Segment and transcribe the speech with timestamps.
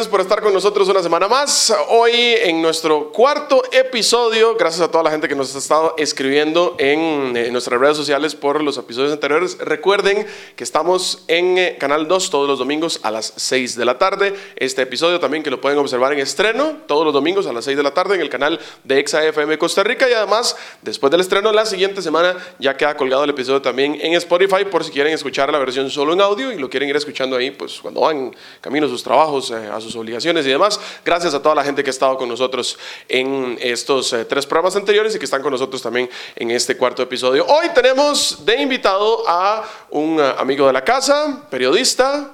[0.00, 1.74] gracias por estar con nosotros una semana más.
[1.90, 6.74] Hoy en nuestro cuarto episodio, gracias a toda la gente que nos ha estado escribiendo
[6.78, 9.58] en, en nuestras redes sociales por los episodios anteriores.
[9.58, 10.26] Recuerden
[10.56, 14.34] que estamos en eh, Canal 2 todos los domingos a las 6 de la tarde.
[14.56, 17.76] Este episodio también que lo pueden observar en estreno todos los domingos a las 6
[17.76, 21.20] de la tarde en el canal de Exa FM Costa Rica y además después del
[21.20, 25.12] estreno la siguiente semana ya queda colgado el episodio también en Spotify por si quieren
[25.12, 28.34] escuchar la versión solo en audio y lo quieren ir escuchando ahí pues cuando van
[28.62, 30.80] camino a sus trabajos, eh, a sus obligaciones y demás.
[31.04, 34.76] Gracias a toda la gente que ha estado con nosotros en estos eh, tres programas
[34.76, 37.46] anteriores y que están con nosotros también en este cuarto episodio.
[37.46, 42.32] Hoy tenemos de invitado a un eh, amigo de la casa, periodista.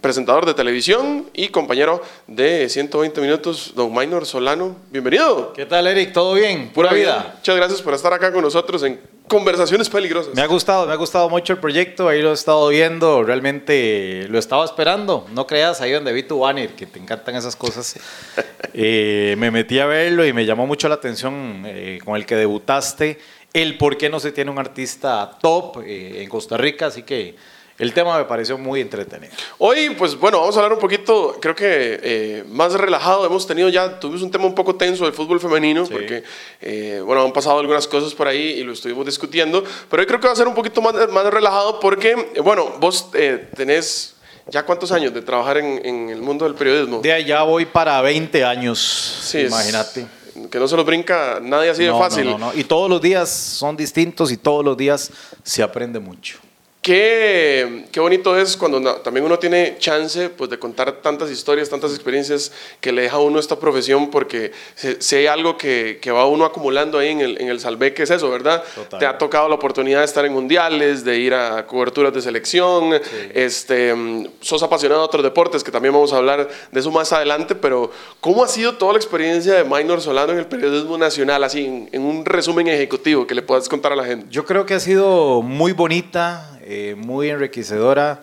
[0.00, 4.76] Presentador de televisión y compañero de 120 minutos, don Minor Solano.
[4.90, 5.52] Bienvenido.
[5.52, 6.12] ¿Qué tal, Eric?
[6.12, 6.70] ¿Todo bien?
[6.72, 7.34] Pura vida.
[7.38, 9.00] Muchas gracias por estar acá con nosotros en
[9.30, 10.34] Conversaciones peligrosas.
[10.34, 14.26] Me ha gustado, me ha gustado mucho el proyecto, ahí lo he estado viendo, realmente
[14.28, 15.24] lo estaba esperando.
[15.32, 17.94] No creas, ahí donde vi tu banner, que te encantan esas cosas.
[18.72, 22.36] Eh, me metí a verlo y me llamó mucho la atención eh, con el que
[22.36, 23.18] debutaste,
[23.52, 27.34] el por qué no se tiene un artista top eh, en Costa Rica, así que
[27.80, 29.32] el tema me pareció muy entretenido.
[29.56, 33.24] Hoy, pues bueno, vamos a hablar un poquito, creo que eh, más relajado.
[33.24, 36.22] Hemos tenido ya, tuvimos un tema un poco tenso del fútbol femenino, porque,
[36.60, 39.64] eh, bueno, han pasado algunas cosas por ahí y lo estuvimos discutiendo.
[39.88, 43.08] Pero hoy creo que va a ser un poquito más, más relajado porque, bueno, vos
[43.14, 44.14] eh, tenés
[44.50, 47.00] ¿Ya cuántos años de trabajar en, el mundo del periodismo?
[47.00, 48.80] De allá voy para 20 años,
[49.22, 50.06] sí, imagínate.
[50.50, 52.24] que no se lo brinca nadie así de fácil.
[52.24, 55.12] No, no, y todos los días son distintos y todos los días
[55.44, 56.40] se aprende mucho.
[56.82, 61.90] Qué, qué, bonito es cuando también uno tiene chance pues, de contar tantas historias, tantas
[61.92, 64.52] experiencias que le deja a uno esta profesión, porque
[64.98, 68.04] si, hay algo que, que, va uno acumulando ahí en el, en el Salve, que
[68.04, 68.64] es eso, ¿verdad?
[68.98, 72.98] Te ha tocado la oportunidad de estar en mundiales, de ir a coberturas de selección,
[73.34, 73.94] este,
[74.40, 77.90] sos apasionado de otros deportes, que también vamos a hablar de eso más adelante, pero
[78.22, 81.90] ¿cómo ha sido toda la experiencia de Minor Solano en el periodismo nacional, así en,
[81.92, 84.24] en un resumen ejecutivo que le puedas contar a la gente?
[84.30, 88.20] Yo creo que ha sido muy bonita eh, muy enriquecedora.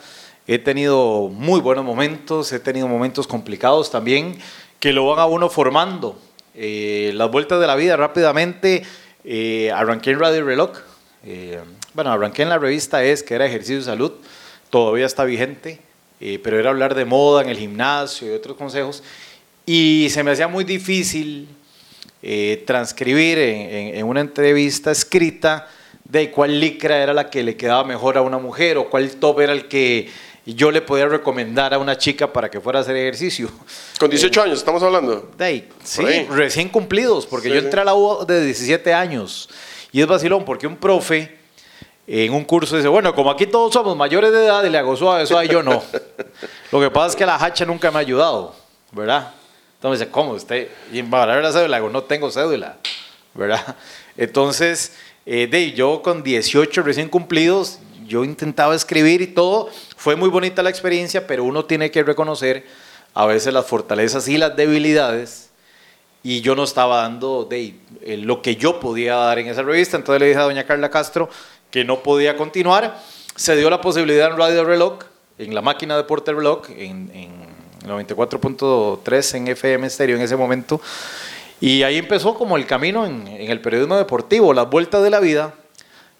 [0.47, 4.37] He tenido muy buenos momentos, he tenido momentos complicados también
[4.79, 6.19] que lo van a uno formando.
[6.53, 8.83] Eh, las vueltas de la vida rápidamente,
[9.23, 10.77] eh, arranqué en Radio Reloj.
[11.93, 14.13] bueno, arranqué en la revista Es, que era Ejercicio de Salud,
[14.69, 15.79] todavía está vigente,
[16.43, 19.03] pero era hablar de moda en el gimnasio y otros consejos.
[19.65, 21.49] Y se me hacía muy difícil
[22.65, 25.67] transcribir en una entrevista escrita
[26.09, 29.41] de cuál licra era la que le quedaba mejor a una mujer o cuál top
[29.41, 30.09] era el que
[30.45, 33.49] yo le podía recomendar a una chica para que fuera a hacer ejercicio.
[33.99, 35.29] Con 18 años, estamos hablando.
[35.37, 39.49] De sí, recién cumplidos, porque yo entré a la U de 17 años.
[39.91, 41.37] Y es vacilón, porque un profe
[42.07, 44.95] en un curso dice, bueno, como aquí todos somos mayores de edad, y le hago
[44.95, 45.83] suave, suave, yo no.
[46.71, 48.55] Lo que pasa es que la hacha nunca me ha ayudado,
[48.93, 49.33] ¿verdad?
[49.75, 50.31] Entonces dice, ¿cómo?
[50.31, 52.77] Usted, y para la cédula, le hago, no tengo cédula,
[53.33, 53.75] ¿verdad?
[54.15, 54.93] Entonces
[55.29, 59.69] eh, de, yo con 18 recién cumplidos, yo intentaba escribir y todo.
[59.97, 62.65] Fue muy bonita la experiencia, pero uno tiene que reconocer
[63.13, 65.49] a veces las fortalezas y las debilidades.
[66.23, 69.97] Y yo no estaba dando de, eh, lo que yo podía dar en esa revista.
[69.97, 71.29] Entonces le dije a doña Carla Castro
[71.71, 72.97] que no podía continuar.
[73.35, 74.99] Se dio la posibilidad en Radio Reloj,
[75.37, 77.31] en la máquina de Porter Reloj, en, en
[77.85, 80.79] 94.3 en FM estéreo en ese momento.
[81.59, 85.55] Y ahí empezó como el camino en, el periodismo deportivo, las vueltas de la vida,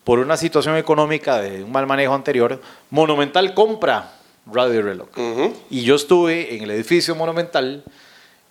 [0.03, 2.59] por una situación económica de un mal manejo anterior.
[2.89, 4.13] Monumental compra
[4.51, 5.09] Radio Reloj.
[5.69, 7.83] Y yo estuve en el edificio Monumental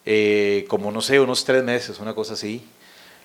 [0.05, 2.65] eh, como, no sé, unos tres meses, una cosa así.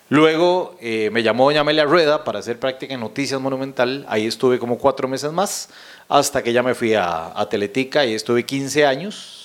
[0.09, 4.05] Luego eh, me llamó doña Amelia Rueda para hacer práctica en Noticias Monumental.
[4.09, 5.69] Ahí estuve como cuatro meses más,
[6.09, 9.40] hasta que ya me fui a, a Teletica y estuve 15 años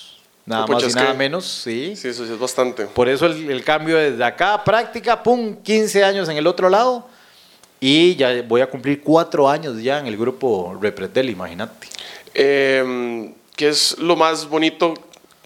[0.47, 1.97] Nada más y nada menos, sí.
[1.97, 2.87] Sí, eso sí es bastante.
[2.87, 7.09] Por eso el, cambio desde acá, práctica, pum, 15 años en el otro lado.
[7.81, 11.89] Y ya voy a cumplir cuatro años ya en el grupo Repretel, imagínate.
[12.33, 14.95] Em, ¿Qué es lo más bonito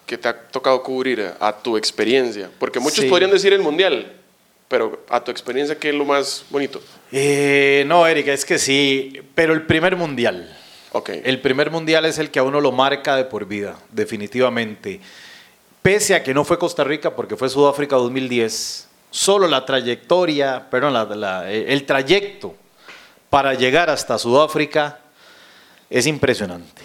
[0.05, 2.49] que te ha tocado cubrir a tu experiencia?
[2.59, 4.13] Porque muchos podrían decir el mundial,
[4.67, 6.81] pero a tu experiencia, ¿qué es lo más bonito?
[7.11, 10.57] Eh, no, Erika, es que sí, pero el primer mundial.
[11.23, 14.99] El primer mundial es el que a uno lo marca de por vida, definitivamente.
[15.81, 20.95] Pese a que no fue Costa Rica porque fue Sudáfrica 2010, solo la trayectoria, perdón,
[21.47, 22.55] el trayecto
[23.29, 24.99] para llegar hasta Sudáfrica
[25.89, 26.81] es impresionante.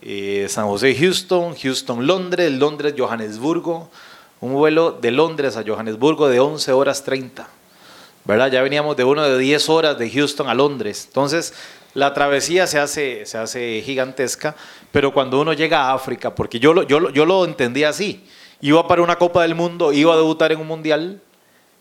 [0.00, 3.90] Eh, San José, Houston, Houston, Londres, Londres, Johannesburgo,
[4.40, 7.48] un vuelo de Londres a Johannesburgo de 11 horas 30.
[8.24, 8.50] ¿verdad?
[8.50, 11.04] Ya veníamos de uno de 10 horas de Houston a Londres.
[11.08, 11.52] Entonces,
[11.94, 14.54] la travesía se hace, se hace gigantesca,
[14.90, 18.24] pero cuando uno llega a África, porque yo lo, yo, lo- yo lo entendía así,
[18.60, 21.20] iba para una Copa del Mundo, iba a debutar en un Mundial,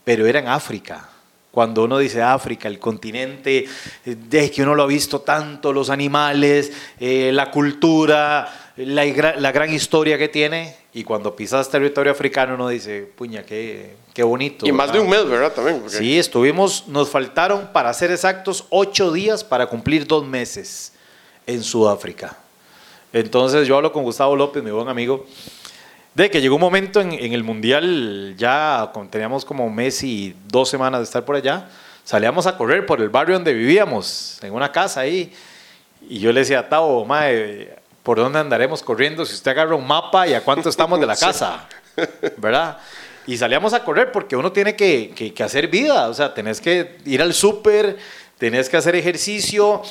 [0.03, 1.07] pero era en África.
[1.51, 3.65] Cuando uno dice África, el continente,
[4.05, 9.05] eh, de que uno lo ha visto tanto, los animales, eh, la cultura, la,
[9.37, 14.23] la gran historia que tiene, y cuando pisas territorio africano uno dice, puña, qué, qué
[14.23, 14.65] bonito.
[14.67, 15.51] Y más de un mes, ¿verdad?
[15.53, 15.79] También.
[15.81, 20.93] porque- Sí, estuvimos, nos faltaron, para ser exactos, ocho días para cumplir dos meses
[21.47, 22.37] en Sudáfrica.
[23.13, 25.25] Entonces yo hablo con Gustavo López, mi buen amigo,
[26.13, 30.03] de que llegó un momento en, en el Mundial, ya con- teníamos como un mes
[30.03, 31.67] y dos semanas de estar por allá,
[32.03, 35.33] salíamos a correr por el barrio donde vivíamos, en una casa ahí,
[36.09, 40.27] y yo le decía Tavo, mae, ¿por dónde andaremos corriendo si usted agarra un mapa
[40.27, 41.67] y a cuánto estamos de la casa?
[42.37, 42.77] ¿Verdad?
[43.27, 46.59] Y salíamos a correr porque uno tiene que, que- que hacer vida, o sea, tenés
[46.59, 47.97] que ir al súper,
[48.37, 49.81] tenés que hacer ejercicio,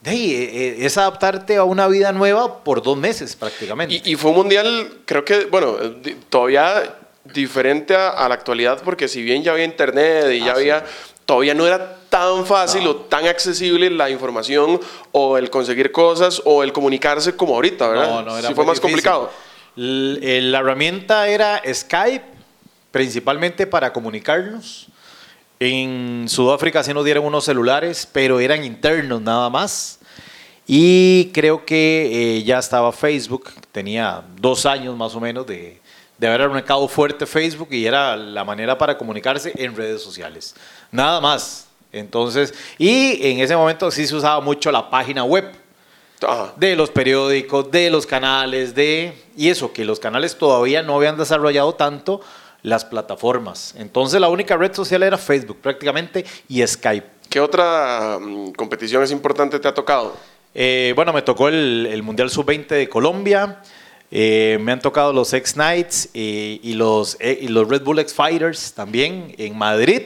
[0.00, 3.94] de ahí, eh, eh, es adaptarte a una vida nueva por dos meses prácticamente.
[4.04, 8.80] Y, y fue un mundial, creo que, bueno, eh, todavía diferente a, a la actualidad,
[8.84, 10.60] porque si bien ya había internet y ya Ah, sí.
[10.60, 10.84] había,
[11.24, 14.80] todavía no era tan fácil o tan accesible la información
[15.12, 18.08] o el conseguir cosas o el comunicarse como ahorita, ¿verdad?
[18.08, 18.90] No, no, era sí fue más difícil.
[18.90, 19.30] complicado.
[19.76, 22.24] Eh, La herramienta era Skype,
[22.90, 24.86] principalmente para comunicarnos.
[25.60, 29.98] En Sudáfrica sí nos dieron unos celulares, pero eran internos nada más.
[30.66, 35.80] Y creo que eh, ya estaba Facebook, tenía dos años más o menos de,
[36.18, 40.54] de haber arrancado fuerte Facebook y era la manera para comunicarse en redes sociales.
[40.90, 41.65] Nada más.
[41.92, 45.50] Entonces, y en ese momento sí se usaba mucho la página web
[46.22, 46.52] Ajá.
[46.56, 49.14] de los periódicos, de los canales, de...
[49.36, 52.20] Y eso, que los canales todavía no habían desarrollado tanto
[52.62, 53.74] las plataformas.
[53.78, 57.06] Entonces la única red social era Facebook prácticamente y Skype.
[57.28, 60.16] ¿Qué otra mm, competición es importante te ha tocado?
[60.54, 63.60] Eh, bueno, me tocó el, el Mundial Sub-20 de Colombia,
[64.10, 69.34] eh, me han tocado los X-Knights eh, y, los, y los Red Bull X-Fighters también
[69.36, 70.02] en Madrid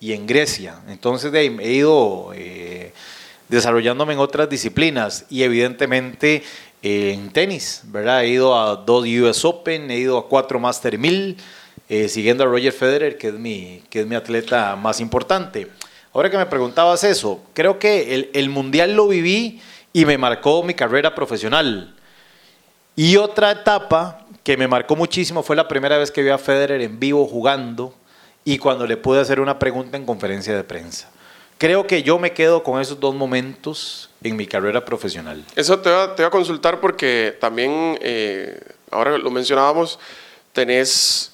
[0.00, 0.80] y en Grecia.
[0.88, 2.92] Entonces de ahí he ido eh,
[3.48, 6.42] desarrollándome en otras disciplinas y evidentemente
[6.82, 8.22] eh, en tenis, ¿verdad?
[8.24, 11.36] He ido a dos US Open, he ido a cuatro Master 1000,
[11.88, 15.68] eh, siguiendo a Roger Federer, que es, mi, que es mi atleta más importante.
[16.12, 19.60] Ahora que me preguntabas eso, creo que el, el Mundial lo viví
[19.92, 21.94] y me marcó mi carrera profesional.
[22.94, 26.80] Y otra etapa que me marcó muchísimo fue la primera vez que vi a Federer
[26.80, 27.94] en vivo jugando
[28.48, 31.10] y cuando le pude hacer una pregunta en conferencia de prensa.
[31.58, 35.44] Creo que yo me quedo con esos dos momentos en mi carrera profesional.
[35.54, 38.58] Eso te voy a, te voy a consultar porque también, eh,
[38.90, 39.98] ahora lo mencionábamos,
[40.54, 41.30] tenés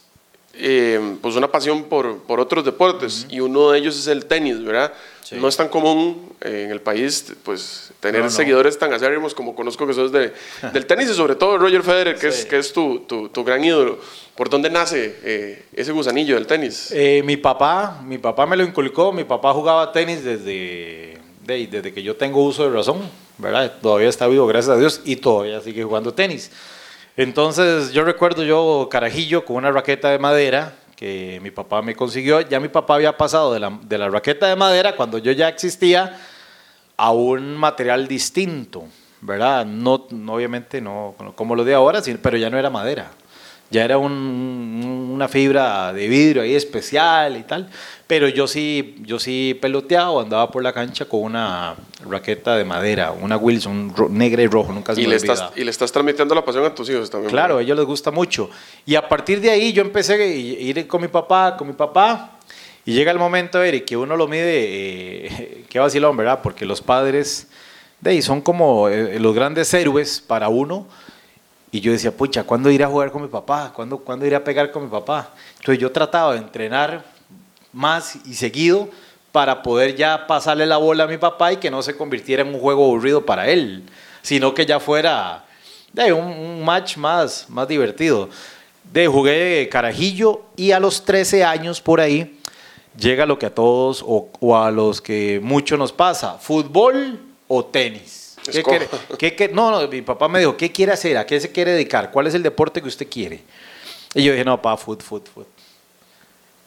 [0.56, 4.62] eh, pues una pasión por, por otros deportes y uno de ellos es el tenis,
[4.62, 4.92] ¿verdad?
[5.22, 5.36] Sí.
[5.36, 8.30] No es tan común eh, en el país pues tener No, no.
[8.30, 10.32] seguidores tan acérrimos como conozco que sos de,
[10.72, 12.48] del tenis y sobre todo Roger Federer, que es, Sí.
[12.48, 13.98] que es tu, tu, tu gran ídolo.
[14.34, 16.90] ¿Por dónde nace eh, ese gusanillo del tenis?
[16.92, 21.92] Eh, mi papá, mi papá me lo inculcó, mi papá jugaba tenis desde, de- desde
[21.92, 22.98] que yo tengo uso de razón,
[23.38, 23.72] ¿verdad?
[23.80, 26.50] Todavía está vivo, gracias a Dios, y todavía sigue jugando tenis.
[27.16, 32.40] Entonces yo recuerdo yo carajillo con una raqueta de madera que mi papá me consiguió,
[32.40, 35.48] ya mi papá había pasado de la, de la raqueta de madera cuando yo ya
[35.48, 36.18] existía
[36.96, 38.84] a un material distinto,
[39.20, 39.66] ¿verdad?
[39.66, 43.10] No, obviamente no como lo de ahora, pero ya no era madera.
[43.70, 47.68] Ya era un- una fibra de vidrio ahí especial y tal.
[48.06, 51.74] Pero yo sí, yo sí peloteaba, andaba por la cancha con una
[52.08, 55.64] raqueta de madera, una Wilson negra y rojo, nunca se Y me le, estás, y
[55.64, 57.30] le estás transmitiendo la pasión a tus hijos también.
[57.30, 58.50] Claro, a ellos les gusta mucho.
[58.84, 62.38] Y a partir de ahí yo empecé a ir con mi papá, con mi papá,
[62.84, 66.40] y llega el momento, Eric, que uno lo mide, eh, qué vacilón, ¿verdad?
[66.42, 67.48] Porque los padres
[68.00, 70.86] de ahí son como eh, los grandes héroes para uno.
[71.74, 73.72] Y yo decía, pucha, ¿cuándo iré a jugar con mi papá?
[73.74, 75.30] ¿Cuándo, ¿Cuándo iré a pegar con mi papá?
[75.58, 77.04] Entonces yo trataba de entrenar
[77.72, 78.88] más y seguido
[79.32, 82.54] para poder ya pasarle la bola a mi papá y que no se convirtiera en
[82.54, 83.82] un juego aburrido para él,
[84.22, 85.46] sino que ya fuera
[85.92, 88.28] de un, un match más, más divertido.
[88.92, 92.38] De jugué carajillo y a los 13 años por ahí
[92.96, 97.64] llega lo que a todos o, o a los que mucho nos pasa, fútbol o
[97.64, 98.23] tenis.
[98.52, 101.16] ¿Qué quiere- qué qué- no, no, mi papá me dijo, ¿qué quiere hacer?
[101.16, 102.10] ¿A qué se quiere dedicar?
[102.10, 103.42] ¿Cuál es el deporte que usted quiere?
[104.14, 105.46] Y yo dije, no, papá, fútbol, fútbol.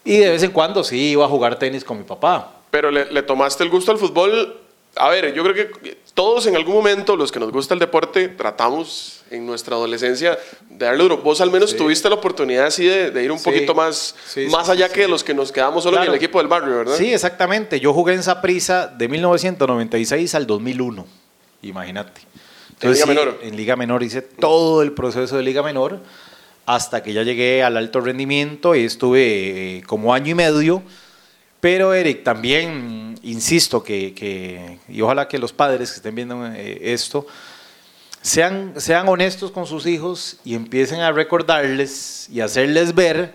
[0.03, 2.53] Y de vez en cuando sí iba a jugar tenis con mi papá.
[2.71, 4.61] Pero le, le tomaste el gusto al fútbol
[4.99, 8.27] a ver, yo creo que todos en algún momento, los que nos gusta el deporte,
[8.29, 10.37] tratamos en nuestra adolescencia
[10.69, 11.17] de darle duro.
[11.17, 14.15] Vos al menos tuviste la oportunidad así de, ir un poquito más,
[14.49, 16.95] más allá que los que nos quedamos solo en el equipo del barrio, ¿verdad?
[16.97, 17.79] Sí, exactamente.
[17.79, 21.05] Yo jugué en Saprissa de 1996 al 2001,
[21.61, 22.21] imagínate.
[22.81, 23.39] en Liga Menor.
[23.41, 25.99] En Liga Menor hice todo el proceso de Liga Menor
[26.65, 30.83] hasta que ya llegué al alto rendimiento y estuve eh, como año y medio
[31.59, 37.25] pero Eric, también insisto que, y ojalá que los padres que estén viendo eh, esto,
[38.21, 43.33] sean, sean honestos con sus hijos y empiecen a recordarles y hacerles ver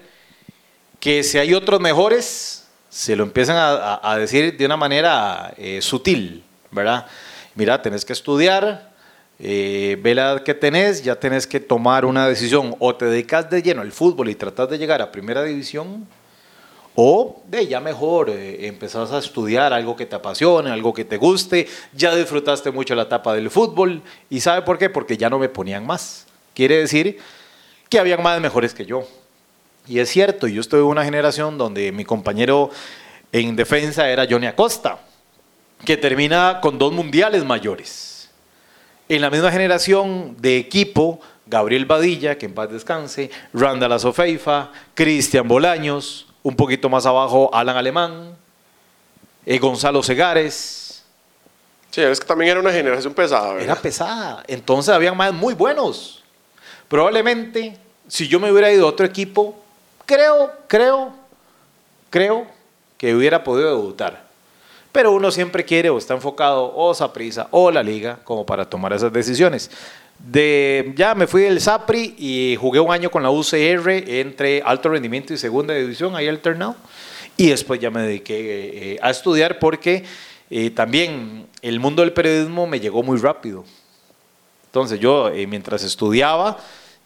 [1.00, 6.44] que si hay otros mejores, se lo empiezan a, decir de una manera eh, sutil,
[6.70, 7.06] ¿verdad?
[7.54, 8.92] Mira, tenés que estudiar,
[9.38, 13.50] eh, ve la edad que tenés, ya tenés que tomar una decisión, o te dedicas
[13.50, 16.06] de lleno al fútbol y tratas de llegar a primera división,
[16.94, 21.16] o de ya mejor eh, empezás a estudiar algo que te apasione, algo que te
[21.16, 24.90] guste, ya disfrutaste mucho la etapa del fútbol y ¿sabe por qué?
[24.90, 26.26] Porque ya no me ponían más.
[26.54, 27.18] Quiere decir
[27.88, 29.06] que habían más mejores que yo.
[29.88, 32.70] Y es cierto, yo estoy en una generación donde mi compañero
[33.32, 34.98] en defensa era Johnny Acosta,
[35.84, 38.30] que termina con dos mundiales mayores.
[39.08, 45.46] En la misma generación de equipo, Gabriel Badilla, que en paz descanse, Randall Azofeifa, Cristian
[45.46, 48.36] Bolaños, un poquito más abajo Alan Alemán,
[49.44, 51.04] eh, Gonzalo Segares.
[51.90, 53.48] Sí, es que también era una generación pesada.
[53.52, 53.62] ¿verdad?
[53.62, 54.42] Era pesada.
[54.46, 56.22] Entonces había más muy buenos.
[56.88, 57.76] Probablemente,
[58.08, 59.62] si yo me hubiera ido a otro equipo,
[60.06, 61.12] creo, creo,
[62.08, 62.46] creo
[62.96, 64.31] que hubiera podido debutar.
[64.92, 68.92] Pero uno siempre quiere o está enfocado o Saprisa o la liga como para tomar
[68.92, 69.70] esas decisiones.
[70.18, 74.90] De, ya me fui del SAPRI y jugué un año con la UCR entre alto
[74.90, 76.76] rendimiento y segunda división, ahí alternado.
[77.36, 80.04] Y después ya me dediqué eh, a estudiar porque
[80.50, 83.64] eh, también el mundo del periodismo me llegó muy rápido.
[84.66, 86.58] Entonces yo eh, mientras estudiaba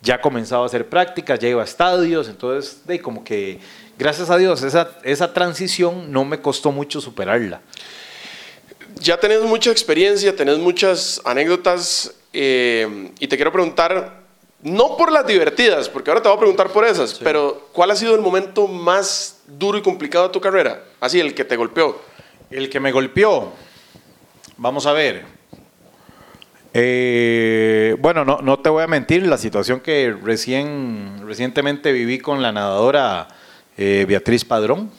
[0.03, 3.59] ya comenzaba a hacer prácticas, ya iba a estadios, entonces de como que
[3.99, 7.61] gracias a Dios esa, esa transición no me costó mucho superarla.
[9.01, 14.23] Ya tenés mucha experiencia, tenés muchas anécdotas eh, y te quiero preguntar,
[14.63, 17.97] no por las divertidas, porque ahora te voy a preguntar por esas, pero ¿cuál ha
[17.97, 20.83] sido el momento más duro y complicado de tu carrera?
[21.01, 22.01] Así, el que te golpeó.
[22.51, 23.53] El que me golpeó.
[24.57, 25.25] Vamos a ver.
[26.73, 32.43] Eh, bueno, no, no, te voy a mentir, la situación que recién, recientemente viví con
[32.43, 33.29] la nadadora
[33.77, 34.91] eh, Beatriz Padrón,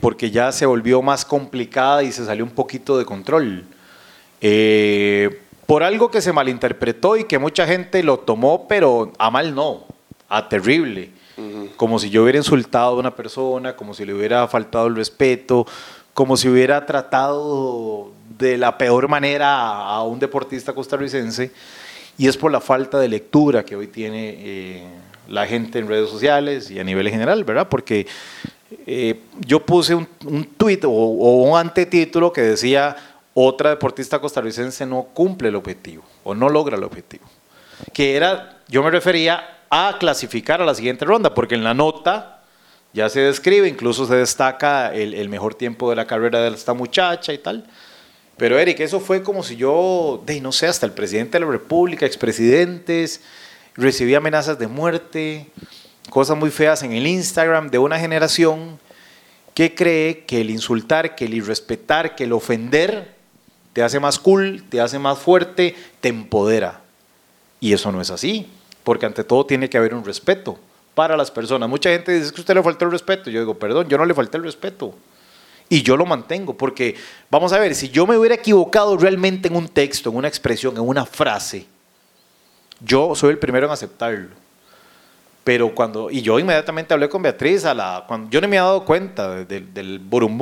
[0.00, 3.64] porque ya se volvió más complicada y se salió un poquito de control.
[4.40, 9.54] Eh, por algo que se malinterpretó y que mucha gente lo tomó, pero a mal
[9.54, 9.84] no,
[10.28, 11.10] a terrible.
[11.76, 15.66] Como si yo hubiera insultado a una persona, como si le hubiera faltado el respeto,
[16.14, 21.50] como si hubiera tratado de la peor manera a un deportista costarricense.
[22.16, 24.86] Y es por la falta de lectura que hoy tiene eh,
[25.28, 27.68] la gente en redes sociales y a nivel general, ¿verdad?
[27.68, 28.06] Porque
[28.86, 32.96] eh, yo puse un, un tuit o, un antetítulo que decía
[33.34, 37.24] otra deportista costarricense no cumple el objetivo o no logra el objetivo.
[37.92, 42.36] Que era, yo me refería a clasificar a la siguiente ronda, porque en la nota
[42.92, 47.32] ya se describe, incluso se destaca el, mejor tiempo de la carrera de esta muchacha
[47.34, 47.66] y tal.
[48.38, 51.50] Pero Eric, eso fue como si yo, de no sé, hasta el presidente de la
[51.50, 53.20] República, expresidentes,
[53.76, 55.46] recibí amenazas de muerte,
[56.10, 58.78] cosas muy feas en el Instagram de una generación
[59.54, 63.14] que cree que el insultar, que el irrespetar, que el ofender
[63.72, 66.80] te hace más cool, te hace más fuerte, te empodera.
[67.60, 68.48] Y eso no es así,
[68.84, 70.58] porque ante todo tiene que haber un respeto
[70.94, 71.68] para las personas.
[71.68, 73.30] Mucha gente dice que usted le faltó el respeto.
[73.30, 74.94] Yo digo, perdón, yo no le falté el respeto.
[75.68, 76.94] Y yo lo mantengo, porque
[77.30, 80.76] vamos a ver, si yo me hubiera equivocado realmente en un texto, en una expresión,
[80.76, 81.66] en una frase,
[82.80, 84.28] yo soy el primero en aceptarlo.
[85.44, 88.84] Pero cuando, y yo inmediatamente hablé con Beatriz, a la, yo no me había dado
[88.84, 90.00] cuenta del, del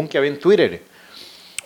[0.08, 0.82] que había en Twitter.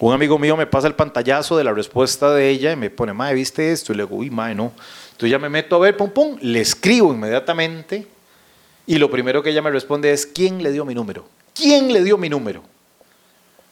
[0.00, 3.12] Un amigo mío me pasa el pantallazo de la respuesta de ella y me pone,
[3.12, 3.92] madre, ¿viste esto?
[3.92, 4.72] Y le digo, uy, madre, no.
[5.10, 8.06] Entonces ya me meto a ver, pum, pum, le escribo inmediatamente
[8.86, 11.28] y lo primero que ella me responde es, ¿quién le dio mi número?
[11.54, 12.62] ¿Quién le dio mi número?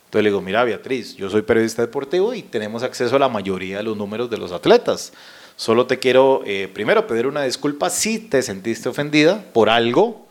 [0.04, 3.78] Entonces le digo, mira Beatriz, yo soy periodista deportivo y tenemos acceso a la mayoría
[3.78, 5.12] de los números de los atletas.
[5.56, 10.26] Solo te quiero eh, primero pedir una disculpa si te sentiste ofendida por algo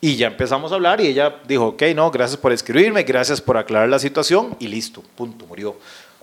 [0.00, 3.56] y ya empezamos a hablar y ella dijo, ok, no, gracias por escribirme, gracias por
[3.56, 5.76] aclarar la situación y listo, punto, murió.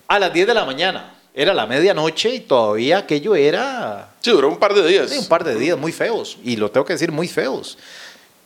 [0.08, 4.10] A las 10 de la mañana, era la medianoche y todavía aquello era...
[4.20, 5.10] Sí, duró un par de días.
[5.10, 7.78] Sí, un par de días muy feos, y lo tengo que decir, muy feos.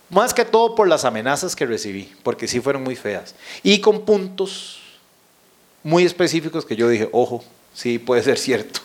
[0.08, 3.34] Más que todo por las amenazas que recibí, porque sí fueron muy feas.
[3.64, 4.78] Y con puntos
[5.82, 7.42] muy específicos que yo dije, ojo,
[7.72, 8.83] sí puede ser cierto.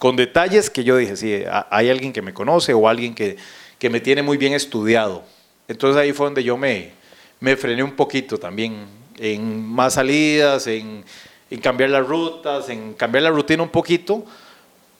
[0.00, 3.36] Con detalles que yo dije, sí, hay alguien que me conoce o alguien que,
[3.78, 5.22] que me tiene muy bien estudiado.
[5.68, 6.92] Entonces ahí fue donde yo me,
[7.38, 8.86] me frené un poquito también,
[9.18, 11.04] en más salidas, en,
[11.50, 14.24] en cambiar las rutas, en cambiar la rutina un poquito,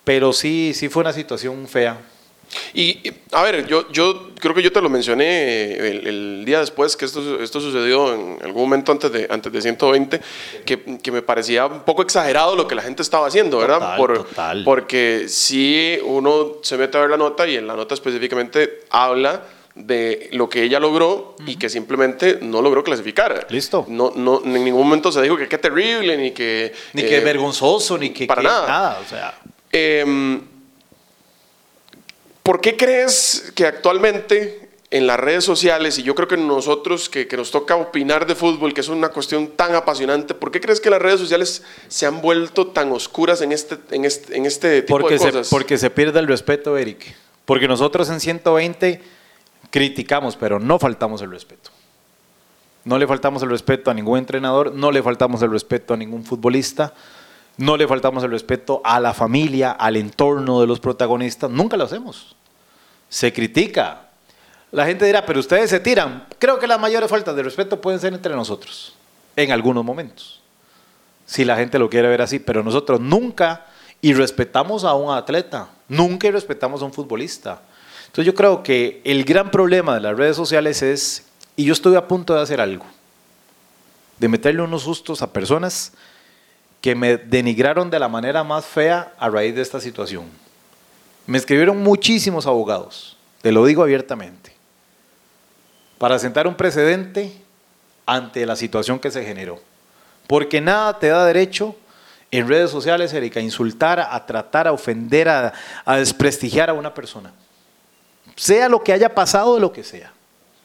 [0.03, 1.99] pero sí, sí fue una situación fea.
[2.73, 7.05] Y, a ver, yo, yo creo que yo te lo mencioné el, día después que
[7.05, 10.21] esto, esto sucedió en algún momento antes de, antes de 120,
[10.65, 13.97] que, que me parecía un poco exagerado lo que la gente estaba haciendo, ¿verdad?
[13.97, 14.27] Por,
[14.63, 19.43] Porque si uno se mete a ver la nota y en la nota específicamente habla
[19.75, 23.47] de lo que ella logró y que simplemente no logró clasificar.
[23.49, 23.85] Listo.
[23.87, 26.73] No, no, en ningún momento se dijo que qué terrible, ni que...
[26.93, 28.25] Ni que eh, vergonzoso, ni que...
[28.25, 28.67] Para nada.
[28.67, 28.99] nada.
[29.03, 29.39] o sea.
[29.71, 30.41] Em,
[32.43, 37.25] ¿Por qué crees que actualmente en las redes sociales, y yo creo que nosotros que,
[37.25, 40.81] que, nos toca opinar de fútbol, que es una cuestión tan apasionante, ¿por qué crees
[40.81, 44.81] que las redes sociales se han vuelto tan oscuras en este, en este, en este
[44.81, 45.47] tipo porque de cosas?
[45.47, 47.15] Se, porque se pierde el respeto, Eric.
[47.45, 49.01] Porque nosotros en 120
[49.69, 51.71] criticamos, pero no faltamos el respeto.
[52.83, 56.25] No le faltamos el respeto a ningún entrenador, no le faltamos el respeto a ningún
[56.25, 56.93] futbolista,
[57.61, 61.85] no le faltamos el respeto a la familia, al entorno de los protagonistas, nunca lo
[61.85, 62.35] hacemos.
[63.09, 64.09] Se critica.
[64.71, 66.27] La gente dirá, pero ustedes se tiran.
[66.39, 68.93] Creo que las mayores faltas de respeto pueden ser entre nosotros,
[69.35, 70.41] en algunos momentos.
[71.25, 73.67] Si la gente lo quiere ver así, pero nosotros nunca
[74.01, 77.61] y respetamos a un atleta, nunca respetamos a un futbolista
[78.11, 81.95] entonces yo creo que el gran problema de las redes sociales es, y yo estoy
[81.95, 82.85] a punto de hacer algo,
[84.19, 85.93] de meterle unos sustos a personas
[86.81, 90.25] que me denigraron de la manera más fea a raíz de esta situación.
[91.27, 94.53] Me escribieron muchísimos abogados, te lo digo abiertamente,
[95.97, 97.31] para sentar un precedente
[98.05, 99.61] ante la situación que se generó.
[100.27, 101.75] Porque nada te da derecho
[102.31, 105.53] en redes sociales, Erika, a insultar, a tratar, a ofender, a,
[105.97, 107.31] desprestigiar a una persona
[108.35, 110.11] sea lo que haya pasado, de lo que sea,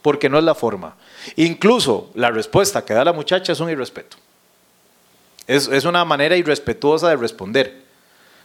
[0.02, 0.96] porque no es la forma.
[1.37, 4.16] Incluso la respuesta que da la muchacha es un irrespeto.
[5.46, 7.82] Es, es una manera irrespetuosa de responder.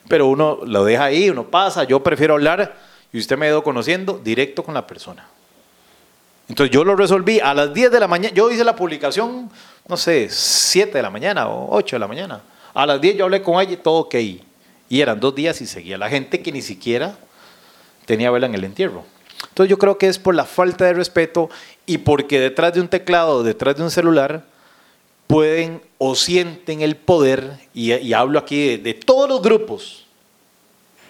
[0.07, 2.75] Pero uno lo deja ahí, uno pasa, yo prefiero hablar,
[3.13, 5.27] y usted me ha ido conociendo, directo con la persona.
[6.47, 9.49] Entonces yo lo resolví a las 10 de la mañana, yo hice la publicación,
[9.87, 12.41] no sé, 7 de la mañana o 8 de la mañana.
[12.73, 14.15] A las 10 yo hablé con ella y todo ok.
[14.89, 17.15] Y eran dos días y seguía la gente que ni siquiera
[18.05, 19.05] tenía vela en el entierro.
[19.49, 21.49] Entonces yo creo que es por la falta de respeto
[21.85, 24.43] y porque detrás de un teclado, detrás de un celular,
[25.27, 30.07] pueden o sienten el poder, y, hablo aquí de, todos los grupos,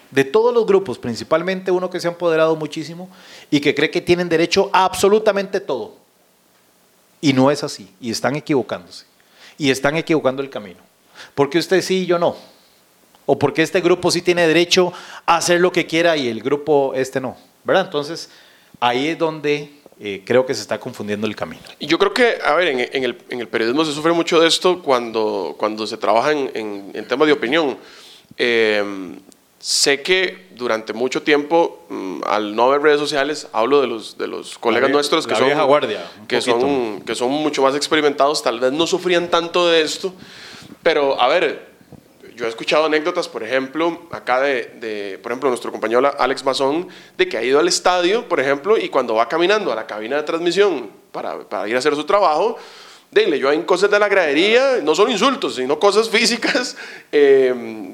[0.10, 3.10] de todos los grupos, principalmente uno que se ha empoderado muchísimo
[3.50, 5.96] y que cree que tienen derecho a absolutamente todo.
[7.22, 9.06] Y no es así, y están equivocándose,
[9.58, 10.82] y están equivocando el camino.
[11.36, 12.36] Porque usted sí y yo no.
[13.26, 14.92] O porque este grupo sí tiene derecho
[15.26, 17.38] a hacer lo que quiera y el grupo este no.
[17.64, 17.86] ¿verdad?
[17.86, 18.30] Entonces,
[18.82, 19.72] ahí es donde
[20.04, 21.62] eh, creo que se está confundiendo el camino.
[21.78, 24.48] Y yo creo que, a ver, en, el, en, el, periodismo se sufre mucho de
[24.48, 27.78] esto cuando, cuando se trabaja en, en temas de opinión.
[28.38, 28.84] Eh,
[29.62, 34.28] sé que durante mucho tiempo, mm, al no haber redes sociales, hablo de los, de
[34.28, 38.72] los colegas nuestros que, son, guardia, que, son, que son mucho más experimentados, tal vez
[38.72, 40.14] no sufrían tanto de esto,
[40.82, 41.71] pero a ver,
[42.36, 47.28] yo he escuchado anécdotas, por ejemplo, acá de, por ejemplo, nuestro compañero Alex Mazón, de
[47.28, 50.24] que ha ido al estadio, por ejemplo, y cuando va caminando a la cabina de
[50.24, 52.58] transmisión para, ir a hacer su trabajo,
[53.12, 56.78] de, leyó en cosas de la gradería, no son insultos, sino cosas físicas,
[57.12, 57.94] eh,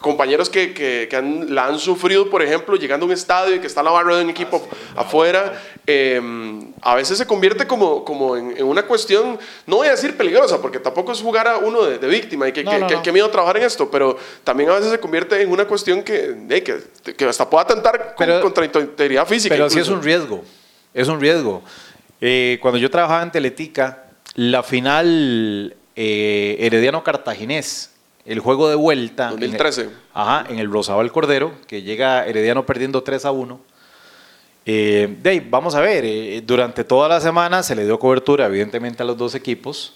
[0.00, 1.08] compañeros que, que,
[1.48, 4.24] la han sufrido, por ejemplo, llegando a un estadio y que está la barra de
[4.24, 4.66] un equipo
[4.96, 10.16] afuera, em, a veces se convierte como, como en, una cuestión, no voy a decir
[10.16, 12.64] peligrosa, porque tampoco es jugar a uno de, víctima y que,
[13.02, 16.36] que, miedo trabajar en esto, pero también a veces se convierte en una cuestión que,
[17.16, 19.54] que, hasta pueda atentar contra la integridad física.
[19.54, 20.42] Pero sí es un riesgo,
[20.92, 21.62] es un riesgo.
[22.20, 27.90] Eh, cuando yo trabajaba en Teletica, la final eh, Herediano Cartaginés,
[28.30, 29.30] el juego de vuelta.
[29.30, 29.80] 2013.
[29.80, 33.60] En el, ajá, en el Rosabal Cordero, que llega Herediano perdiendo 3 a 1.
[34.66, 39.06] Eh, vamos a ver, eh, durante toda la semana se le dio cobertura, evidentemente, a
[39.06, 39.94] los dos equipos,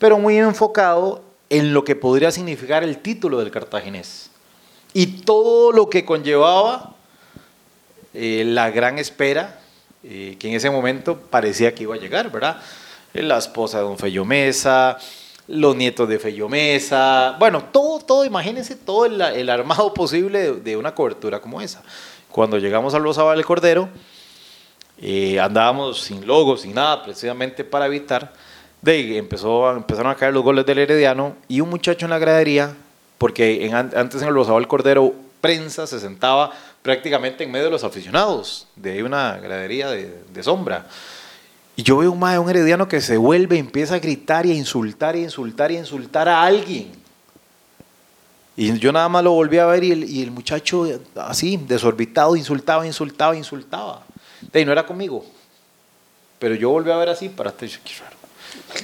[0.00, 4.32] pero muy enfocado en lo que podría significar el título del cartaginés.
[4.92, 6.96] Y todo lo que conllevaba
[8.12, 9.60] eh, la gran espera,
[10.02, 12.60] que en ese momento parecía que iba a llegar, ¿verdad?
[13.12, 14.98] La esposa de don Fello Mesa,
[15.48, 20.94] los nietos de Fello Mesa, bueno, todo, todo, imagínense todo el, armado posible de, una
[20.94, 21.82] cobertura como esa.
[22.30, 23.88] Cuando llegamos al Rosabal del Cordero,
[25.00, 28.32] eh, andábamos sin logo, sin nada, precisamente para evitar
[28.82, 32.74] De empezó, empezaron a caer los goles del Herediano y un muchacho en la gradería,
[33.16, 36.50] porque antes en el Rosabal Cordero prensa se sentaba
[36.82, 40.86] prácticamente en medio de los aficionados, de ahí una gradería de, de sombra.
[41.78, 44.54] Y yo veo un mae, un herediano que se vuelve, empieza a gritar y a
[44.54, 46.90] insultar y a insultar y a insultar a alguien.
[48.56, 52.34] Y yo nada más lo volví a ver y el, y el muchacho así, desorbitado,
[52.34, 54.04] insultaba, insultaba, insultaba.
[54.52, 55.24] Ahí no era conmigo.
[56.40, 58.16] Pero yo volví a ver así para estar, qué raro.